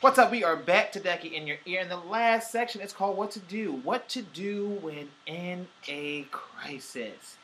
What's 0.00 0.18
up? 0.18 0.30
We 0.30 0.42
are 0.44 0.56
back 0.56 0.92
to 0.92 1.00
Decky 1.00 1.30
in 1.30 1.46
your 1.46 1.58
ear. 1.66 1.82
And 1.82 1.90
the 1.90 1.98
last 1.98 2.50
section 2.50 2.80
is 2.80 2.90
called 2.90 3.18
What 3.18 3.32
to 3.32 3.38
Do. 3.38 3.72
What 3.84 4.08
to 4.08 4.22
do 4.22 4.78
when 4.80 5.10
in 5.26 5.68
a 5.88 6.22
crisis. 6.30 7.36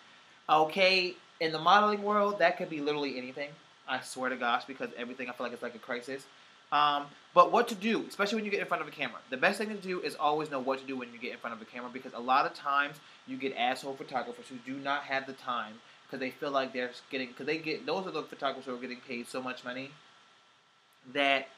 Okay, 0.49 1.17
in 1.39 1.53
the 1.53 1.59
modeling 1.59 2.03
world, 2.03 2.39
that 2.39 2.57
could 2.57 2.71
be 2.71 2.81
literally 2.81 3.19
anything. 3.19 3.51
I 3.87 4.01
swear 4.01 4.31
to 4.31 4.37
gosh, 4.37 4.65
because 4.65 4.89
everything 4.97 5.29
I 5.29 5.35
feel 5.35 5.45
like 5.45 5.53
it's 5.53 5.63
like 5.63 5.75
a 5.75 5.79
crisis. 5.79 6.25
Um, 6.73 7.05
but 7.35 7.53
what 7.53 7.69
to 7.69 7.75
do, 7.75 8.07
especially 8.09 8.37
when 8.37 8.47
you 8.47 8.51
get 8.51 8.61
in 8.61 8.67
front 8.67 8.83
of 8.83 8.89
a 8.89 8.91
camera. 8.91 9.19
The 9.29 9.37
best 9.37 9.59
thing 9.59 9.69
to 9.69 9.75
do 9.75 10.01
is 10.01 10.15
always 10.15 10.51
know 10.51 10.59
what 10.59 10.81
to 10.81 10.87
do 10.87 10.97
when 10.97 11.13
you 11.13 11.19
get 11.19 11.33
in 11.33 11.39
front 11.39 11.55
of 11.55 11.61
a 11.61 11.67
camera 11.67 11.91
because 11.93 12.15
a 12.15 12.21
lot 12.21 12.47
of 12.47 12.55
times 12.55 12.97
you 13.27 13.37
get 13.37 13.55
asshole 13.55 13.97
photographers 13.97 14.47
who 14.49 14.57
do 14.65 14.79
not 14.79 15.03
have 15.03 15.27
the 15.27 15.35
time 15.35 15.75
because 16.07 16.21
they 16.21 16.31
feel 16.31 16.53
like 16.53 16.73
they're 16.73 16.93
getting 17.11 17.29
because 17.29 17.45
they 17.45 17.59
get 17.59 17.85
those 17.85 18.07
are 18.07 18.13
the 18.13 18.23
photographers 18.23 18.65
who 18.65 18.75
are 18.75 18.81
getting 18.81 19.01
paid 19.07 19.29
so 19.29 19.43
much 19.43 19.63
money 19.63 19.91
that 21.13 21.49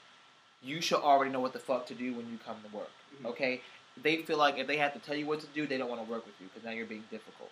you 0.62 0.80
should 0.80 1.00
already 1.00 1.30
know 1.30 1.40
what 1.40 1.52
the 1.52 1.58
fuck 1.58 1.86
to 1.86 1.94
do 1.94 2.12
when 2.14 2.28
you 2.30 2.38
come 2.44 2.56
to 2.68 2.76
work. 2.76 2.90
Mhm. 3.22 3.26
Okay, 3.30 3.60
they 4.02 4.18
feel 4.22 4.38
like 4.38 4.58
if 4.58 4.66
they 4.66 4.76
have 4.76 4.92
to 4.92 4.98
tell 4.98 5.14
you 5.16 5.26
what 5.26 5.40
to 5.40 5.46
do, 5.48 5.66
they 5.66 5.78
don't 5.78 5.88
want 5.88 6.04
to 6.04 6.10
work 6.10 6.24
with 6.26 6.34
you 6.40 6.46
because 6.48 6.64
now 6.64 6.70
you're 6.72 6.86
being 6.86 7.04
difficult. 7.10 7.50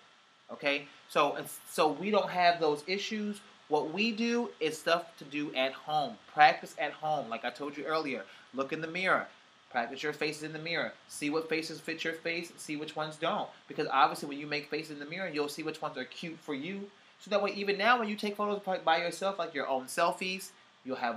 Okay, 0.50 0.86
so 1.08 1.34
and 1.34 1.48
so 1.70 1.88
we 1.88 2.10
don't 2.10 2.30
have 2.30 2.60
those 2.60 2.82
issues. 2.86 3.40
What 3.68 3.92
we 3.92 4.12
do 4.12 4.50
is 4.60 4.78
stuff 4.78 5.16
to 5.18 5.24
do 5.24 5.52
at 5.54 5.72
home. 5.72 6.18
Practice 6.32 6.74
at 6.78 6.92
home. 6.92 7.28
Like 7.28 7.44
I 7.44 7.50
told 7.50 7.76
you 7.76 7.84
earlier, 7.84 8.24
look 8.54 8.72
in 8.72 8.80
the 8.80 8.86
mirror. 8.86 9.26
Practice 9.70 10.02
your 10.02 10.12
faces 10.12 10.44
in 10.44 10.52
the 10.52 10.58
mirror. 10.60 10.92
See 11.08 11.28
what 11.30 11.48
faces 11.48 11.80
fit 11.80 12.04
your 12.04 12.14
face. 12.14 12.52
See 12.56 12.76
which 12.76 12.94
ones 12.94 13.16
don't. 13.16 13.48
Because 13.66 13.88
obviously, 13.88 14.28
when 14.28 14.38
you 14.38 14.46
make 14.46 14.70
faces 14.70 14.92
in 14.92 14.98
the 15.00 15.04
mirror, 15.04 15.28
you'll 15.28 15.48
see 15.48 15.64
which 15.64 15.82
ones 15.82 15.98
are 15.98 16.04
cute 16.04 16.38
for 16.38 16.54
you, 16.54 16.90
So 17.18 17.30
that 17.30 17.42
way, 17.42 17.50
even 17.52 17.76
now, 17.78 17.98
when 17.98 18.08
you 18.08 18.14
take 18.16 18.36
photos 18.36 18.60
by 18.84 18.98
yourself, 18.98 19.38
like 19.38 19.54
your 19.54 19.66
own 19.66 19.86
selfies, 19.86 20.50
you'll 20.84 20.96
have 20.96 21.16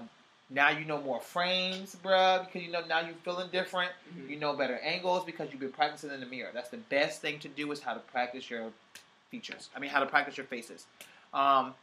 now 0.50 0.70
you 0.70 0.86
know 0.86 1.02
more 1.02 1.20
frames, 1.22 1.96
bruh, 2.04 2.46
because 2.46 2.64
you 2.64 2.72
know 2.72 2.84
now 2.88 3.02
you're 3.02 3.16
feeling 3.24 3.50
different. 3.52 3.92
Mhm. 4.16 4.30
You 4.30 4.36
know 4.38 4.54
better 4.54 4.80
angles 4.80 5.24
because 5.26 5.50
you've 5.52 5.60
been 5.60 5.72
practicing 5.72 6.12
in 6.12 6.20
the 6.20 6.26
mirror. 6.26 6.52
That's 6.54 6.70
the 6.70 6.78
best 6.78 7.22
thing 7.22 7.40
to 7.40 7.48
do 7.48 7.72
is 7.72 7.80
how 7.82 7.94
to 7.94 8.00
practice 8.00 8.50
your 8.50 8.72
features. 9.30 9.70
I 9.76 9.80
mean, 9.80 9.92
how 9.92 10.00
to 10.00 10.06
practice 10.08 10.38
your 10.38 10.48
faces. 10.48 10.88
Um, 11.34 11.76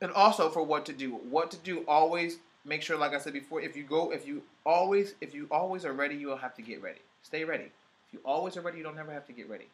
and 0.00 0.12
also 0.12 0.50
for 0.50 0.62
what 0.62 0.84
to 0.86 0.92
do. 0.92 1.12
What 1.12 1.50
to 1.52 1.56
do. 1.58 1.84
Always 1.88 2.38
make 2.64 2.82
sure, 2.82 2.96
like 2.98 3.14
I 3.14 3.18
said 3.18 3.32
before, 3.32 3.60
if 3.60 3.76
you 3.76 3.84
go, 3.84 4.12
if 4.12 4.26
you 4.26 4.42
always, 4.66 5.14
if 5.20 5.34
you 5.34 5.46
always 5.50 5.84
are 5.84 5.92
ready, 5.92 6.14
you 6.16 6.28
don't 6.28 6.40
have 6.40 6.54
to 6.56 6.62
get 6.62 6.82
ready. 6.82 7.00
Stay 7.22 7.44
ready. 7.44 7.64
If 7.64 8.12
you 8.12 8.20
always 8.24 8.56
are 8.56 8.60
ready, 8.60 8.78
you 8.78 8.84
don't 8.84 8.96
never 8.96 9.12
have 9.12 9.26
to 9.26 9.32
get 9.32 9.48
ready. 9.48 9.68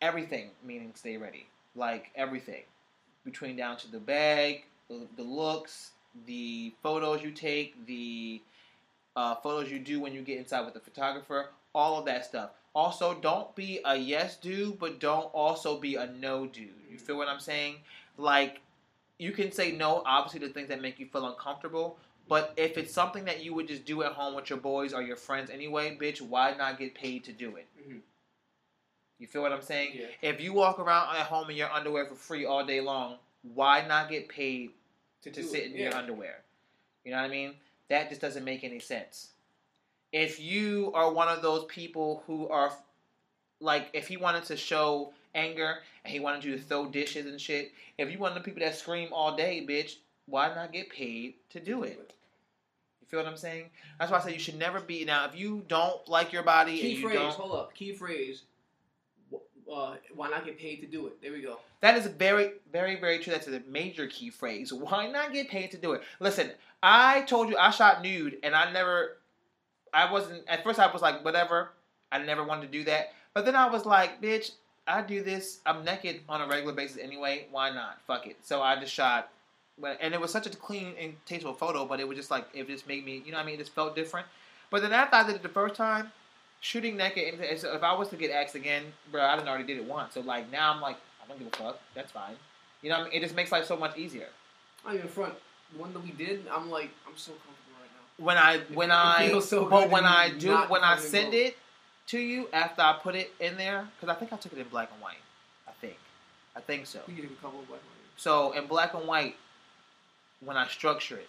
Everything 0.00 0.50
meaning 0.64 0.92
stay 0.94 1.16
ready. 1.16 1.46
Like 1.74 2.10
everything, 2.14 2.62
between 3.24 3.56
down 3.56 3.76
to 3.78 3.90
the 3.90 3.98
bag, 3.98 4.64
the, 4.88 5.06
the 5.16 5.22
looks, 5.22 5.92
the 6.26 6.74
photos 6.82 7.22
you 7.22 7.30
take, 7.30 7.86
the 7.86 8.40
uh, 9.16 9.34
photos 9.36 9.70
you 9.70 9.78
do 9.78 10.00
when 10.00 10.12
you 10.12 10.22
get 10.22 10.38
inside 10.38 10.64
with 10.64 10.74
the 10.74 10.80
photographer, 10.80 11.50
all 11.74 11.98
of 11.98 12.04
that 12.06 12.24
stuff. 12.24 12.50
Also, 12.74 13.14
don't 13.14 13.54
be 13.56 13.80
a 13.84 13.96
yes 13.96 14.36
dude, 14.36 14.78
but 14.78 15.00
don't 15.00 15.26
also 15.34 15.78
be 15.78 15.96
a 15.96 16.06
no 16.06 16.46
dude. 16.46 16.70
You 16.90 16.98
feel 16.98 17.16
what 17.16 17.28
I'm 17.28 17.40
saying? 17.40 17.76
Like, 18.16 18.60
you 19.18 19.32
can 19.32 19.50
say 19.50 19.72
no, 19.72 20.02
obviously, 20.06 20.40
to 20.46 20.52
things 20.52 20.68
that 20.68 20.80
make 20.80 20.98
you 21.00 21.06
feel 21.06 21.26
uncomfortable. 21.26 21.98
But 22.28 22.52
if 22.56 22.76
it's 22.76 22.92
something 22.92 23.24
that 23.24 23.42
you 23.42 23.54
would 23.54 23.68
just 23.68 23.84
do 23.86 24.02
at 24.02 24.12
home 24.12 24.34
with 24.34 24.50
your 24.50 24.58
boys 24.58 24.92
or 24.92 25.02
your 25.02 25.16
friends 25.16 25.50
anyway, 25.50 25.96
bitch, 26.00 26.20
why 26.20 26.54
not 26.56 26.78
get 26.78 26.94
paid 26.94 27.24
to 27.24 27.32
do 27.32 27.56
it? 27.56 27.66
Mhm. 27.80 28.00
You 29.18 29.26
feel 29.26 29.42
what 29.42 29.52
I'm 29.52 29.62
saying? 29.62 29.92
Yeah. 29.94 30.06
If 30.30 30.40
you 30.40 30.52
walk 30.52 30.78
around 30.78 31.16
at 31.16 31.26
home 31.26 31.50
in 31.50 31.56
your 31.56 31.70
underwear 31.72 32.06
for 32.06 32.14
free 32.14 32.44
all 32.44 32.64
day 32.64 32.80
long, 32.80 33.18
why 33.42 33.84
not 33.86 34.10
get 34.10 34.28
paid 34.28 34.72
To 35.22 35.30
to 35.30 35.42
sit 35.42 35.64
it, 35.64 35.72
in 35.72 35.76
your 35.78 35.94
underwear. 35.94 36.42
You 37.04 37.12
know 37.12 37.18
what 37.18 37.26
I 37.26 37.28
mean? 37.28 37.54
That 37.88 38.08
just 38.08 38.20
doesn't 38.20 38.44
make 38.44 38.64
any 38.64 38.78
sense. 38.78 39.30
If 40.12 40.40
you 40.40 40.92
are 40.94 41.12
one 41.12 41.28
of 41.28 41.42
those 41.42 41.64
people 41.66 42.22
who 42.26 42.48
are 42.48 42.72
like, 43.60 43.88
if 43.92 44.08
he 44.08 44.16
wanted 44.16 44.44
to 44.44 44.56
show 44.56 45.12
anger 45.34 45.78
and 46.04 46.12
he 46.12 46.20
wanted 46.20 46.44
you 46.44 46.56
to 46.56 46.62
throw 46.62 46.86
dishes 46.86 47.26
and 47.26 47.40
shit, 47.40 47.72
if 47.98 48.10
you 48.10 48.18
one 48.18 48.32
of 48.32 48.34
the 48.34 48.44
people 48.44 48.60
that 48.60 48.74
scream 48.76 49.08
all 49.12 49.36
day, 49.36 49.64
bitch, 49.68 49.96
why 50.26 50.48
not 50.54 50.72
get 50.72 50.90
paid 50.90 51.34
to 51.50 51.60
do 51.60 51.82
it? 51.82 52.12
You 53.00 53.06
feel 53.08 53.20
what 53.20 53.28
I'm 53.28 53.36
saying? 53.36 53.70
That's 53.98 54.10
why 54.10 54.18
I 54.18 54.20
say 54.20 54.32
you 54.34 54.38
should 54.38 54.58
never 54.58 54.80
be. 54.80 55.04
Now, 55.04 55.26
if 55.26 55.34
you 55.34 55.64
don't 55.68 56.06
like 56.08 56.32
your 56.32 56.42
body 56.42 56.78
Key 56.78 56.92
and 56.92 56.98
you 56.98 57.08
phrase. 57.08 57.34
Hold 57.34 57.58
up. 57.58 57.74
Key 57.74 57.92
phrase. 57.92 58.42
Uh, 59.72 59.96
why 60.14 60.30
not 60.30 60.44
get 60.44 60.58
paid 60.58 60.80
to 60.80 60.86
do 60.86 61.06
it? 61.06 61.20
There 61.20 61.32
we 61.32 61.42
go. 61.42 61.58
That 61.80 61.96
is 61.96 62.06
very, 62.06 62.52
very, 62.72 62.96
very 62.96 63.18
true. 63.18 63.32
That's 63.32 63.46
a 63.46 63.62
major 63.68 64.06
key 64.06 64.30
phrase. 64.30 64.72
Why 64.72 65.06
not 65.08 65.32
get 65.32 65.48
paid 65.48 65.70
to 65.72 65.76
do 65.76 65.92
it? 65.92 66.02
Listen, 66.20 66.50
I 66.82 67.22
told 67.22 67.48
you 67.48 67.56
I 67.56 67.70
shot 67.70 68.02
nude, 68.02 68.38
and 68.42 68.54
I 68.54 68.72
never, 68.72 69.18
I 69.92 70.10
wasn't. 70.10 70.48
At 70.48 70.64
first, 70.64 70.78
I 70.78 70.90
was 70.90 71.02
like, 71.02 71.24
whatever. 71.24 71.70
I 72.10 72.18
never 72.18 72.44
wanted 72.44 72.72
to 72.72 72.78
do 72.78 72.84
that. 72.84 73.12
But 73.34 73.44
then 73.44 73.54
I 73.54 73.68
was 73.68 73.84
like, 73.84 74.22
bitch, 74.22 74.52
I 74.86 75.02
do 75.02 75.22
this. 75.22 75.60
I'm 75.66 75.84
naked 75.84 76.22
on 76.28 76.40
a 76.40 76.48
regular 76.48 76.72
basis 76.72 76.96
anyway. 76.98 77.46
Why 77.50 77.70
not? 77.70 78.00
Fuck 78.06 78.26
it. 78.26 78.36
So 78.42 78.62
I 78.62 78.80
just 78.80 78.92
shot. 78.92 79.30
And 80.00 80.14
it 80.14 80.20
was 80.20 80.32
such 80.32 80.46
a 80.46 80.50
clean 80.50 80.94
and 80.98 81.14
tasteful 81.26 81.52
photo, 81.52 81.84
but 81.84 82.00
it 82.00 82.08
was 82.08 82.16
just 82.16 82.30
like 82.30 82.46
it 82.54 82.66
just 82.66 82.88
made 82.88 83.04
me, 83.04 83.22
you 83.24 83.32
know, 83.32 83.38
what 83.38 83.44
I 83.44 83.46
mean, 83.46 83.54
it 83.56 83.58
just 83.58 83.74
felt 83.74 83.94
different. 83.94 84.26
But 84.70 84.82
then 84.82 84.92
after 84.92 85.16
I 85.16 85.26
did 85.26 85.36
it 85.36 85.42
the 85.42 85.48
first 85.48 85.74
time, 85.74 86.10
shooting 86.60 86.96
naked, 86.96 87.34
and 87.34 87.42
if 87.42 87.82
I 87.82 87.94
was 87.94 88.08
to 88.08 88.16
get 88.16 88.30
asked 88.30 88.54
again, 88.54 88.84
bro, 89.10 89.22
I 89.22 89.36
done 89.36 89.48
already 89.48 89.64
did 89.64 89.78
it 89.78 89.84
once. 89.84 90.14
So 90.14 90.20
like 90.20 90.50
now 90.50 90.72
I'm 90.72 90.80
like, 90.80 90.96
I 91.22 91.28
don't 91.28 91.38
give 91.38 91.48
a 91.48 91.56
fuck. 91.56 91.80
That's 91.94 92.12
fine. 92.12 92.34
You 92.82 92.90
know, 92.90 92.98
what 92.98 93.08
I 93.08 93.10
mean, 93.10 93.18
it 93.18 93.22
just 93.22 93.34
makes 93.34 93.50
life 93.52 93.66
so 93.66 93.76
much 93.76 93.96
easier. 93.96 94.28
I'm 94.86 94.96
even 94.96 95.08
front. 95.08 95.34
The 95.72 95.78
one 95.78 95.92
that 95.92 96.02
we 96.02 96.10
did, 96.12 96.46
I'm 96.52 96.70
like, 96.70 96.90
I'm 97.06 97.16
so 97.16 97.32
comfortable 97.32 97.78
right 97.80 97.90
now. 97.92 98.24
When 98.24 98.36
I 98.36 98.58
when 98.74 98.90
it 99.30 99.36
I 99.36 99.40
so 99.40 99.66
but 99.66 99.90
when 99.90 100.04
I 100.04 100.30
do 100.30 100.56
when 100.68 100.82
I 100.82 100.98
send 100.98 101.34
it 101.34 101.56
to 102.08 102.18
you 102.18 102.48
after 102.52 102.82
I 102.82 102.98
put 103.02 103.14
it 103.14 103.32
in 103.38 103.56
there 103.56 103.86
because 103.94 104.14
I 104.14 104.18
think 104.18 104.32
I 104.32 104.36
took 104.36 104.52
it 104.52 104.58
in 104.58 104.68
black 104.68 104.90
and 104.92 105.02
white. 105.02 105.16
I 105.66 105.72
think, 105.80 105.98
I 106.56 106.60
think 106.60 106.86
so. 106.86 107.00
Can 107.00 107.16
do 107.16 107.22
a 107.22 107.42
couple 107.42 107.60
of 107.60 107.68
black 107.68 107.80
ones. 107.80 107.98
So 108.16 108.52
in 108.52 108.66
black 108.66 108.94
and 108.94 109.06
white, 109.06 109.36
when 110.40 110.56
I 110.56 110.66
structure 110.68 111.16
it, 111.16 111.28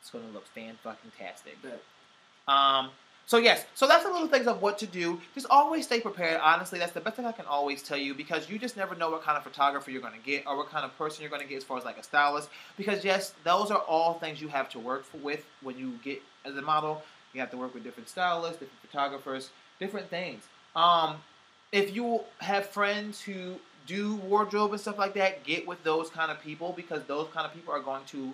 it's 0.00 0.10
gonna 0.10 0.24
look 0.32 0.46
fan 0.48 0.76
fucking 0.82 1.12
tastic. 1.18 1.56
Um, 2.48 2.90
so 3.26 3.38
yes, 3.38 3.66
so 3.74 3.88
that's 3.88 4.04
the 4.04 4.10
little 4.10 4.28
things 4.28 4.46
of 4.46 4.62
what 4.62 4.78
to 4.78 4.86
do. 4.86 5.20
Just 5.34 5.48
always 5.50 5.84
stay 5.84 6.00
prepared. 6.00 6.40
Honestly, 6.40 6.78
that's 6.78 6.92
the 6.92 7.00
best 7.00 7.16
thing 7.16 7.26
I 7.26 7.32
can 7.32 7.46
always 7.46 7.82
tell 7.82 7.96
you 7.96 8.14
because 8.14 8.48
you 8.48 8.56
just 8.56 8.76
never 8.76 8.94
know 8.94 9.10
what 9.10 9.22
kind 9.22 9.36
of 9.36 9.42
photographer 9.42 9.90
you're 9.90 10.00
going 10.00 10.14
to 10.14 10.24
get 10.24 10.46
or 10.46 10.56
what 10.56 10.70
kind 10.70 10.84
of 10.84 10.96
person 10.96 11.22
you're 11.22 11.30
going 11.30 11.42
to 11.42 11.48
get 11.48 11.56
as 11.56 11.64
far 11.64 11.76
as 11.76 11.84
like 11.84 11.98
a 11.98 12.04
stylist. 12.04 12.48
Because 12.76 13.04
yes, 13.04 13.34
those 13.42 13.72
are 13.72 13.80
all 13.80 14.14
things 14.14 14.40
you 14.40 14.46
have 14.46 14.68
to 14.70 14.78
work 14.78 15.04
for, 15.04 15.16
with 15.18 15.44
when 15.60 15.76
you 15.76 15.98
get 16.04 16.22
as 16.44 16.56
a 16.56 16.62
model. 16.62 17.02
You 17.34 17.40
have 17.40 17.50
to 17.50 17.56
work 17.56 17.74
with 17.74 17.82
different 17.82 18.08
stylists, 18.08 18.60
different 18.60 18.80
photographers, 18.80 19.50
different 19.80 20.08
things. 20.08 20.44
Um, 20.76 21.16
if 21.72 21.94
you 21.94 22.20
have 22.38 22.66
friends 22.66 23.20
who 23.20 23.56
do 23.86 24.16
wardrobe 24.16 24.70
and 24.70 24.80
stuff 24.80 24.98
like 24.98 25.14
that, 25.14 25.42
get 25.42 25.66
with 25.66 25.82
those 25.82 26.10
kind 26.10 26.30
of 26.30 26.40
people 26.40 26.72
because 26.76 27.02
those 27.08 27.28
kind 27.34 27.44
of 27.44 27.52
people 27.52 27.74
are 27.74 27.80
going 27.80 28.04
to 28.06 28.32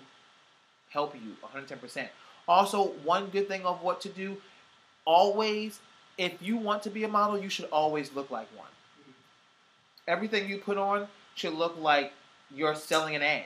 help 0.89 1.15
you 1.15 1.35
110%. 1.43 2.07
Also, 2.47 2.89
one 3.03 3.27
good 3.29 3.47
thing 3.47 3.65
of 3.65 3.81
what 3.81 4.01
to 4.01 4.09
do, 4.09 4.37
always, 5.05 5.79
if 6.17 6.41
you 6.41 6.57
want 6.57 6.83
to 6.83 6.89
be 6.89 7.03
a 7.03 7.07
model, 7.07 7.37
you 7.37 7.49
should 7.49 7.65
always 7.71 8.13
look 8.13 8.29
like 8.31 8.47
one. 8.57 8.67
Everything 10.07 10.49
you 10.49 10.57
put 10.57 10.77
on 10.77 11.07
should 11.35 11.53
look 11.53 11.75
like 11.79 12.11
you're 12.53 12.75
selling 12.75 13.15
an 13.15 13.21
ad. 13.21 13.45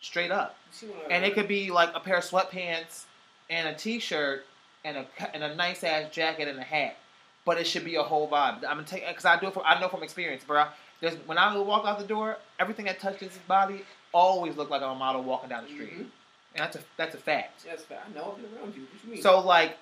Straight 0.00 0.30
up. 0.30 0.56
You 0.70 0.76
see 0.76 0.86
what 0.86 1.10
I 1.10 1.14
And 1.14 1.24
it 1.24 1.34
could 1.34 1.48
be 1.48 1.70
like 1.70 1.90
a 1.94 2.00
pair 2.00 2.18
of 2.18 2.24
sweatpants 2.24 3.04
and 3.48 3.68
a 3.68 3.74
t-shirt 3.74 4.44
and 4.84 4.98
a 4.98 5.06
and 5.34 5.42
a 5.42 5.54
nice 5.54 5.82
ass 5.82 6.10
jacket 6.12 6.48
and 6.48 6.58
a 6.58 6.62
hat. 6.62 6.96
But 7.44 7.58
it 7.58 7.66
should 7.66 7.84
be 7.84 7.94
a 7.96 8.02
whole 8.02 8.28
vibe. 8.28 8.56
I'm 8.56 8.62
gonna 8.62 8.84
take 8.84 9.06
because 9.06 9.24
I 9.24 9.38
do 9.40 9.46
it 9.46 9.54
from 9.54 9.62
I 9.64 9.80
know 9.80 9.88
from 9.88 10.02
experience, 10.02 10.44
bro. 10.44 10.66
There's 11.00 11.14
when 11.26 11.38
I 11.38 11.56
walk 11.58 11.86
out 11.86 11.98
the 11.98 12.06
door, 12.06 12.36
everything 12.58 12.84
that 12.84 13.00
touches 13.00 13.32
his 13.32 13.38
body 13.48 13.82
always 14.12 14.56
look 14.56 14.70
like 14.70 14.82
I'm 14.82 14.90
a 14.90 14.94
model 14.94 15.22
walking 15.22 15.48
down 15.48 15.64
the 15.64 15.70
street, 15.70 15.92
Mhm. 15.94 16.00
and 16.00 16.10
that's 16.54 16.76
a 16.76 16.80
that's 16.96 17.14
a 17.14 17.18
fact. 17.18 17.64
Yes, 17.66 17.84
but 17.88 18.02
I 18.06 18.14
know 18.14 18.34
I've 18.36 18.42
been 18.42 18.58
around 18.60 18.74
you. 18.76 18.82
What 18.82 19.04
you 19.04 19.10
mean? 19.12 19.22
So 19.22 19.40
like, 19.40 19.76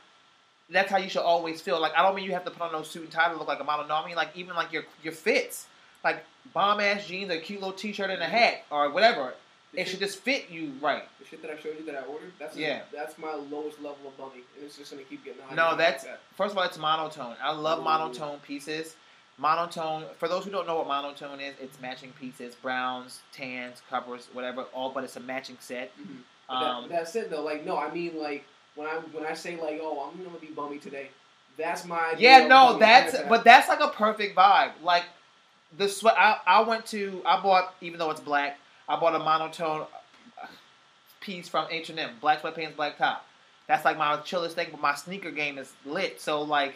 that's 0.71 0.91
how 0.91 0.99
you 0.99 1.09
should 1.09 1.23
always 1.23 1.61
feel. 1.61 1.81
Like 1.81 1.93
I 1.97 2.03
don't 2.03 2.15
mean 2.15 2.25
you 2.25 2.33
have 2.33 2.45
to 2.45 2.51
put 2.51 2.63
on 2.63 2.73
no 2.73 2.83
suit 2.83 3.03
and 3.05 3.13
tie 3.13 3.29
to 3.31 3.37
look 3.37 3.49
like 3.49 3.61
a 3.61 3.65
model. 3.65 3.87
No, 3.87 3.95
I 3.97 4.07
mean 4.07 4.17
like 4.17 4.31
even 4.35 4.55
like 4.57 4.73
your 4.73 4.85
your 5.03 5.13
fits, 5.13 5.67
like 6.03 6.25
bomb 6.53 6.81
ass 6.81 7.07
jeans, 7.07 7.31
a 7.31 7.39
cute 7.39 7.61
little 7.61 7.75
t-shirt 7.75 8.11
and 8.11 8.23
a 8.23 8.27
hat 8.27 8.65
or 8.71 8.91
whatever. 8.91 9.35
the 9.73 9.81
It 9.81 9.85
shit, 9.85 9.91
should 9.93 10.01
just 10.01 10.21
fit 10.21 10.51
you 10.51 10.73
right. 10.81 11.03
the 11.19 11.25
shit 11.27 11.43
that 11.43 11.51
I 11.51 11.57
showed 11.59 11.79
you 11.79 11.85
that 11.87 11.97
I 11.97 12.03
ordered. 12.07 12.33
That's 12.39 12.57
Yeah. 12.57 12.83
That's 12.93 13.19
my 13.19 13.35
lowest 13.35 13.79
level 13.81 14.07
of 14.09 14.17
bummy, 14.17 14.43
and 14.57 14.65
it's 14.65 14.77
just 14.79 14.91
gonna 14.91 15.03
keep 15.05 15.25
getting 15.25 15.43
higher. 15.43 15.57
No, 15.57 15.77
that's- 15.77 16.05
like 16.05 16.13
that. 16.13 16.21
First 16.37 16.53
of 16.53 16.59
all, 16.59 16.65
it's 16.65 16.79
monotone. 16.79 17.37
I 17.43 17.51
love 17.53 17.81
Ooh. 17.81 17.83
monotone 17.83 18.39
pieces. 18.41 18.95
Monotone. 19.37 20.05
For 20.19 20.29
those 20.29 20.45
who 20.45 20.51
don't 20.53 20.67
know 20.67 20.77
what 20.77 20.87
monotone 20.87 21.41
is, 21.41 21.55
it's 21.61 21.81
matching 21.81 22.13
pieces: 22.13 22.55
browns, 22.55 23.21
tans, 23.33 23.83
covers, 23.91 24.29
whatever. 24.33 24.63
All, 24.73 24.91
but 24.91 25.03
it's 25.03 25.17
a 25.17 25.21
matching 25.21 25.57
set. 25.61 25.91
Mhm. 26.01 26.19
Um, 26.49 26.83
that, 26.83 26.89
that's 26.91 27.17
it 27.17 27.31
though. 27.31 27.43
Like 27.43 27.65
no, 27.65 27.77
I 27.77 27.93
mean 27.93 28.17
like 28.17 28.45
when 28.75 28.87
I 28.87 28.95
when 29.13 29.25
I 29.25 29.35
say 29.35 29.61
like 29.61 29.81
oh 29.83 30.11
I'm 30.11 30.23
gonna 30.25 30.39
be 30.39 30.49
bummy 30.49 30.79
today, 30.79 31.09
that's 31.57 31.85
my 31.85 32.13
idea 32.13 32.41
yeah, 32.41 32.47
no, 32.47 32.79
that's 32.79 33.17
but 33.29 33.45
that's 33.45 33.69
like 33.69 33.81
a 33.81 33.89
perfect 33.89 34.37
vibe. 34.37 34.73
Like 34.83 35.05
the 35.77 35.89
sweat. 35.89 36.15
I, 36.19 36.39
I 36.47 36.63
went 36.63 36.87
to. 36.87 37.23
I 37.25 37.41
bought 37.41 37.75
even 37.81 37.99
though 37.99 38.11
it's 38.11 38.21
black. 38.21 38.59
I 38.89 38.99
bought 38.99 39.15
a 39.15 39.19
monotone 39.19 39.87
uh, 40.43 40.47
piece 41.21 41.49
from 41.49 41.67
H 41.71 41.91
and 41.91 41.99
M. 41.99 42.11
Black 42.21 42.43
sweatpants, 42.43 42.77
black 42.77 42.99
top. 42.99 43.25
That's 43.67 43.85
like 43.85 43.97
my 43.97 44.17
chillest 44.19 44.57
thing. 44.57 44.69
But 44.71 44.81
my 44.81 44.95
sneaker 44.95 45.31
game 45.31 45.59
is 45.59 45.73
lit. 45.85 46.21
So 46.21 46.43
like. 46.43 46.75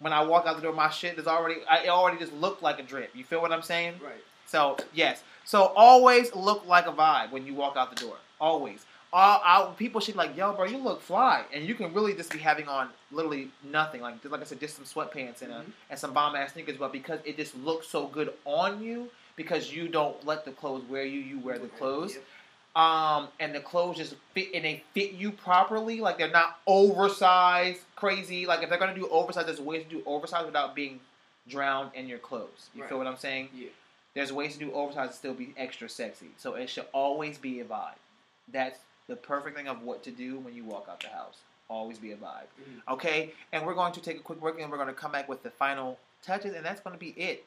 When 0.00 0.12
I 0.12 0.22
walk 0.22 0.46
out 0.46 0.54
the 0.54 0.62
door, 0.62 0.72
my 0.72 0.90
shit 0.90 1.18
is 1.18 1.26
already. 1.26 1.56
I 1.68 1.78
it 1.78 1.88
already 1.88 2.20
just 2.20 2.32
looked 2.32 2.62
like 2.62 2.78
a 2.78 2.84
drip. 2.84 3.10
You 3.16 3.24
feel 3.24 3.42
what 3.42 3.50
I'm 3.50 3.62
saying? 3.62 3.94
right. 4.00 4.22
So 4.48 4.76
yes, 4.94 5.22
so 5.44 5.72
always 5.76 6.34
look 6.34 6.66
like 6.66 6.86
a 6.86 6.92
vibe 6.92 7.30
when 7.30 7.46
you 7.46 7.54
walk 7.54 7.76
out 7.76 7.94
the 7.94 8.00
door. 8.00 8.16
Always. 8.40 8.86
All 9.12 9.40
out 9.44 9.78
people 9.78 10.00
should 10.02 10.14
be 10.14 10.18
like, 10.18 10.36
yo, 10.36 10.52
bro, 10.52 10.66
you 10.66 10.76
look 10.76 11.00
fly, 11.00 11.44
and 11.54 11.64
you 11.64 11.74
can 11.74 11.94
really 11.94 12.12
just 12.14 12.30
be 12.30 12.38
having 12.38 12.68
on 12.68 12.90
literally 13.10 13.48
nothing, 13.64 14.02
like 14.02 14.22
like 14.24 14.40
I 14.42 14.44
said, 14.44 14.60
just 14.60 14.76
some 14.76 14.84
sweatpants 14.84 15.40
and 15.40 15.50
a, 15.52 15.56
Mhm. 15.56 15.72
and 15.90 15.98
some 15.98 16.12
bomb 16.12 16.36
ass 16.36 16.52
sneakers, 16.52 16.76
but 16.76 16.92
because 16.92 17.18
it 17.24 17.36
just 17.38 17.54
looks 17.56 17.86
so 17.88 18.06
good 18.06 18.34
on 18.44 18.82
you, 18.82 19.10
because 19.36 19.72
you 19.72 19.88
don't 19.88 20.26
let 20.26 20.44
the 20.44 20.50
clothes 20.52 20.84
wear 20.90 21.04
you, 21.04 21.20
you 21.20 21.38
wear 21.38 21.58
the 21.58 21.68
clothes, 21.68 22.16
Yep. 22.16 22.82
um, 22.84 23.28
and 23.40 23.54
the 23.54 23.60
clothes 23.60 23.96
just 23.96 24.14
fit 24.34 24.50
and 24.52 24.64
they 24.64 24.84
fit 24.92 25.12
you 25.12 25.30
properly. 25.32 26.00
Like 26.00 26.18
they're 26.18 26.28
not 26.30 26.58
oversized, 26.66 27.80
crazy. 27.96 28.44
Like 28.46 28.62
if 28.62 28.68
they're 28.68 28.78
gonna 28.78 28.94
do 28.94 29.08
oversized, 29.08 29.48
there's 29.48 29.60
ways 29.60 29.84
to 29.84 29.88
do 29.88 30.02
oversized 30.04 30.44
without 30.46 30.74
being 30.74 31.00
drowned 31.48 31.92
in 31.94 32.08
your 32.08 32.18
clothes. 32.18 32.68
You 32.74 32.82
Right. 32.82 32.88
feel 32.90 32.98
what 32.98 33.06
I'm 33.06 33.16
saying? 33.16 33.48
Yeah. 33.54 33.68
There's 34.14 34.32
ways 34.32 34.52
to 34.54 34.58
do 34.58 34.72
oversized 34.72 35.10
and 35.12 35.14
still 35.14 35.34
be 35.34 35.54
extra 35.56 35.88
sexy. 35.88 36.30
So 36.36 36.54
it 36.54 36.68
should 36.68 36.86
always 36.92 37.38
be 37.38 37.60
a 37.60 37.64
vibe. 37.64 37.94
That's 38.48 38.78
the 39.08 39.16
perfect 39.16 39.56
thing 39.56 39.66
of 39.66 39.82
what 39.82 40.04
to 40.04 40.10
do 40.10 40.38
when 40.38 40.54
you 40.54 40.64
walk 40.64 40.86
out 40.88 41.00
the 41.00 41.08
house. 41.08 41.38
Always 41.68 41.98
be 41.98 42.12
a 42.12 42.16
vibe. 42.16 42.46
Mhm. 42.60 42.92
Okay, 42.92 43.32
and 43.52 43.66
we're 43.66 43.74
going 43.74 43.92
to 43.94 44.00
take 44.00 44.18
a 44.18 44.22
quick 44.22 44.40
break 44.40 44.60
and 44.60 44.70
we're 44.70 44.76
going 44.76 44.88
to 44.88 44.94
come 44.94 45.12
back 45.12 45.28
with 45.28 45.42
the 45.42 45.50
final 45.50 45.98
touches, 46.22 46.54
and 46.54 46.64
that's 46.64 46.80
going 46.80 46.94
to 46.94 47.00
be 47.00 47.10
it. 47.10 47.44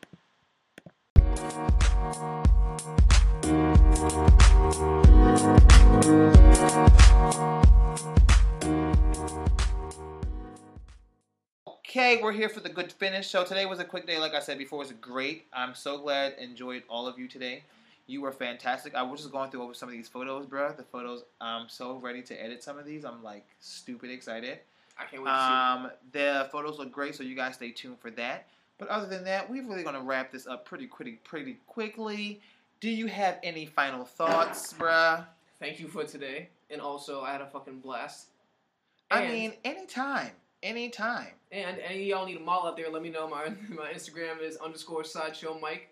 Okay, 11.68 12.22
we're 12.22 12.32
here 12.32 12.50
for 12.50 12.62
the 12.62 12.70
good 12.70 12.92
finish. 12.92 13.28
So 13.30 13.44
today 13.44 13.66
was 13.66 13.80
a 13.80 13.84
quick 13.84 14.08
day, 14.08 14.18
like 14.18 14.34
I 14.34 14.40
said 14.40 14.58
before, 14.58 14.82
it 14.82 14.88
was 14.88 14.94
great. 14.94 15.46
I'm 15.54 15.76
so 15.76 15.98
glad, 15.98 16.36
enjoyed 16.40 16.84
all 16.88 17.08
of 17.08 17.20
you 17.20 17.28
today. 17.28 17.64
You 18.12 18.20
were 18.20 18.34
fantastic. 18.34 18.94
I 18.94 19.04
was 19.04 19.22
just 19.22 19.32
going 19.32 19.52
through 19.52 19.64
over 19.64 19.74
some 19.74 19.88
of 19.88 19.94
these 19.94 20.10
photos, 20.10 20.46
bruh. 20.46 20.76
The 20.76 20.84
photos, 20.84 21.24
I'm 21.40 21.70
so 21.70 21.96
ready 21.96 22.22
to 22.24 22.44
edit 22.44 22.62
some 22.62 22.78
of 22.78 22.86
these. 22.86 23.06
I'm 23.06 23.24
like 23.24 23.46
stupid 23.62 24.10
excited. 24.10 24.60
I 25.00 25.06
can't 25.06 25.24
wait 25.24 25.32
to 25.32 25.38
see. 25.38 25.86
Um, 25.86 25.92
the 26.12 26.50
photos 26.52 26.78
look 26.78 26.92
great, 26.92 27.16
so 27.16 27.24
you 27.24 27.38
guys 27.38 27.56
stay 27.56 27.72
tuned 27.72 28.00
for 28.00 28.12
that. 28.12 28.50
But 28.78 28.90
other 28.90 29.08
than 29.08 29.24
that, 29.24 29.50
we're 29.50 29.66
really 29.66 29.84
gonna 29.84 30.02
wrap 30.02 30.30
this 30.30 30.46
up 30.46 30.66
pretty, 30.66 30.88
pretty, 30.88 31.14
pretty 31.24 31.60
quickly. 31.68 32.42
Do 32.82 32.90
you 32.90 33.08
have 33.08 33.40
any 33.44 33.66
final 33.66 34.04
thoughts, 34.04 34.74
bruh? 34.74 35.26
Thank 35.62 35.80
you 35.80 35.88
for 35.88 36.04
today, 36.04 36.50
and 36.70 36.82
also 36.82 37.22
I 37.22 37.32
had 37.32 37.40
a 37.40 37.48
fucking 37.48 37.80
blast. 37.80 38.28
I 39.10 39.26
mean, 39.26 39.54
anytime, 39.64 40.32
anytime. 40.62 41.32
And 41.54 41.78
any 41.80 42.04
y'all 42.04 42.26
need 42.26 42.38
a 42.38 42.42
model 42.42 42.68
out 42.68 42.76
there, 42.76 42.90
let 42.90 43.04
me 43.04 43.10
know. 43.10 43.30
My 43.30 43.46
my 43.70 43.94
Instagram 43.94 44.42
is 44.42 44.58
underscore 44.58 45.06
sideshow 45.06 45.58
Mike. 45.62 45.88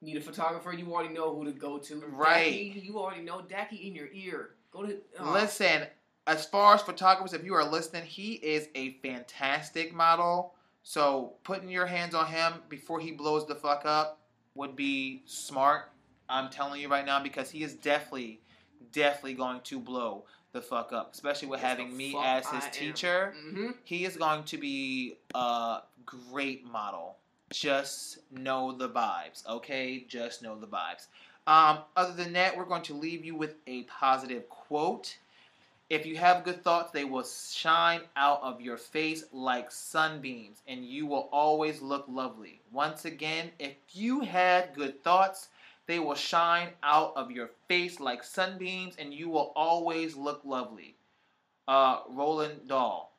Need 0.00 0.16
a 0.16 0.20
photographer? 0.20 0.72
You 0.72 0.92
already 0.92 1.12
know 1.12 1.34
who 1.34 1.44
to 1.44 1.52
go 1.52 1.78
to. 1.78 2.02
Right. 2.12 2.52
You 2.74 2.98
already 2.98 3.22
know 3.22 3.38
Dacky 3.40 3.86
in 3.86 3.94
your 3.94 4.08
ear. 4.12 4.50
Go 4.70 4.84
to. 4.86 4.96
oh, 5.18 5.32
Listen, 5.32 5.86
as 6.26 6.44
far 6.46 6.74
as 6.74 6.82
photographers, 6.82 7.32
if 7.32 7.44
you 7.44 7.54
are 7.54 7.64
listening, 7.64 8.04
he 8.04 8.34
is 8.34 8.68
a 8.74 8.92
fantastic 9.02 9.92
model. 9.94 10.54
So 10.82 11.34
putting 11.42 11.68
your 11.68 11.86
hands 11.86 12.14
on 12.14 12.26
him 12.26 12.54
before 12.68 13.00
he 13.00 13.12
blows 13.12 13.46
the 13.46 13.54
fuck 13.54 13.82
up 13.84 14.20
would 14.54 14.76
be 14.76 15.22
smart. 15.26 15.90
I'm 16.28 16.48
telling 16.50 16.80
you 16.80 16.88
right 16.88 17.04
now 17.06 17.22
because 17.22 17.50
he 17.50 17.62
is 17.62 17.74
definitely, 17.74 18.40
definitely 18.92 19.34
going 19.34 19.60
to 19.64 19.80
blow 19.80 20.24
the 20.52 20.60
fuck 20.62 20.92
up. 20.92 21.12
Especially 21.12 21.48
with 21.48 21.60
Yes, 21.60 21.68
having 21.68 21.96
me 21.96 22.16
as 22.22 22.46
his 22.48 22.64
I 22.64 22.68
teacher. 22.70 23.34
mhm. 23.36 23.74
He 23.84 24.04
is 24.04 24.16
going 24.16 24.44
to 24.44 24.58
be 24.58 25.16
a 25.34 25.80
great 26.06 26.64
model. 26.64 27.17
Just 27.50 28.18
know 28.30 28.72
the 28.72 28.88
vibes, 28.88 29.46
okay? 29.46 30.04
Just 30.08 30.42
know 30.42 30.58
the 30.58 30.66
vibes. 30.66 31.06
Um, 31.46 31.78
other 31.96 32.12
than 32.12 32.34
that, 32.34 32.56
we're 32.56 32.66
going 32.66 32.82
to 32.82 32.94
leave 32.94 33.24
you 33.24 33.34
with 33.34 33.54
a 33.66 33.84
positive 33.84 34.48
quote. 34.50 35.16
If 35.88 36.04
you 36.04 36.18
have 36.18 36.44
good 36.44 36.62
thoughts, 36.62 36.90
they 36.90 37.04
will 37.04 37.24
shine 37.24 38.02
out 38.16 38.42
of 38.42 38.60
your 38.60 38.76
face 38.76 39.24
like 39.32 39.70
sunbeams, 39.70 40.60
and 40.68 40.84
you 40.84 41.06
will 41.06 41.30
always 41.32 41.80
look 41.80 42.04
lovely. 42.06 42.60
Once 42.70 43.06
again, 43.06 43.50
if 43.58 43.74
you 43.92 44.20
had 44.20 44.74
good 44.74 45.02
thoughts, 45.02 45.48
they 45.86 45.98
will 45.98 46.14
shine 46.14 46.68
out 46.82 47.14
of 47.16 47.30
your 47.30 47.48
face 47.66 47.98
like 47.98 48.22
sunbeams, 48.22 48.96
and 48.98 49.14
you 49.14 49.30
will 49.30 49.52
always 49.56 50.14
look 50.14 50.42
lovely. 50.44 50.94
Uh, 51.66 52.00
Roland 52.10 52.68
Dahl. 52.68 53.12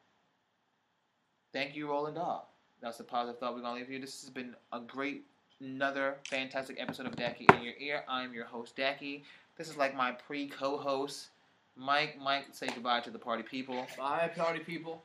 Thank 1.52 1.76
you, 1.76 1.90
Roland 1.90 2.16
Dahl. 2.18 2.49
That's 2.82 3.00
a 3.00 3.04
positive 3.04 3.40
thought 3.40 3.56
we're 3.56 3.62
gonna 3.62 3.78
leave 3.78 3.90
you. 3.90 4.00
This 4.00 4.22
has 4.22 4.30
been 4.30 4.56
a 4.72 4.80
great, 4.80 5.26
another 5.60 6.16
fantastic 6.30 6.78
episode 6.80 7.08
of 7.08 7.16
Dacky 7.16 7.54
in 7.54 7.62
your 7.62 7.74
ear. 7.78 8.04
I'm 8.08 8.34
your 8.34 8.46
host, 8.46 8.76
Dacky. 8.78 9.22
This 9.58 9.68
is 9.70 9.76
like 9.76 9.96
my 9.96 10.14
pre-co-host, 10.14 11.28
Mike. 11.76 12.18
Mike, 12.24 12.46
say 12.54 12.68
goodbye 12.68 13.02
to 13.02 13.10
the 13.12 13.20
party 13.20 13.44
people. 13.44 13.86
Bye, 13.98 14.32
party 14.34 14.60
people. 14.60 15.04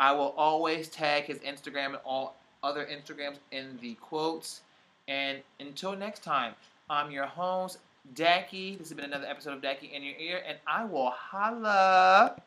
I 0.00 0.10
will 0.10 0.34
always 0.36 0.88
tag 0.88 1.24
his 1.24 1.38
Instagram 1.38 1.86
and 1.90 2.00
all 2.04 2.34
other 2.64 2.84
Instagrams 2.86 3.36
in 3.52 3.78
the 3.80 3.94
quotes. 3.94 4.62
And 5.06 5.38
until 5.60 5.94
next 5.94 6.24
time, 6.24 6.54
I'm 6.90 7.12
your 7.12 7.26
host, 7.26 7.78
Dacky. 8.14 8.76
This 8.76 8.88
has 8.88 8.96
been 8.96 9.04
another 9.04 9.26
episode 9.26 9.54
of 9.54 9.62
Dacky 9.62 9.92
in 9.92 10.02
your 10.02 10.16
ear, 10.18 10.42
and 10.44 10.58
I 10.66 10.84
will 10.84 11.10
holla. 11.10 12.42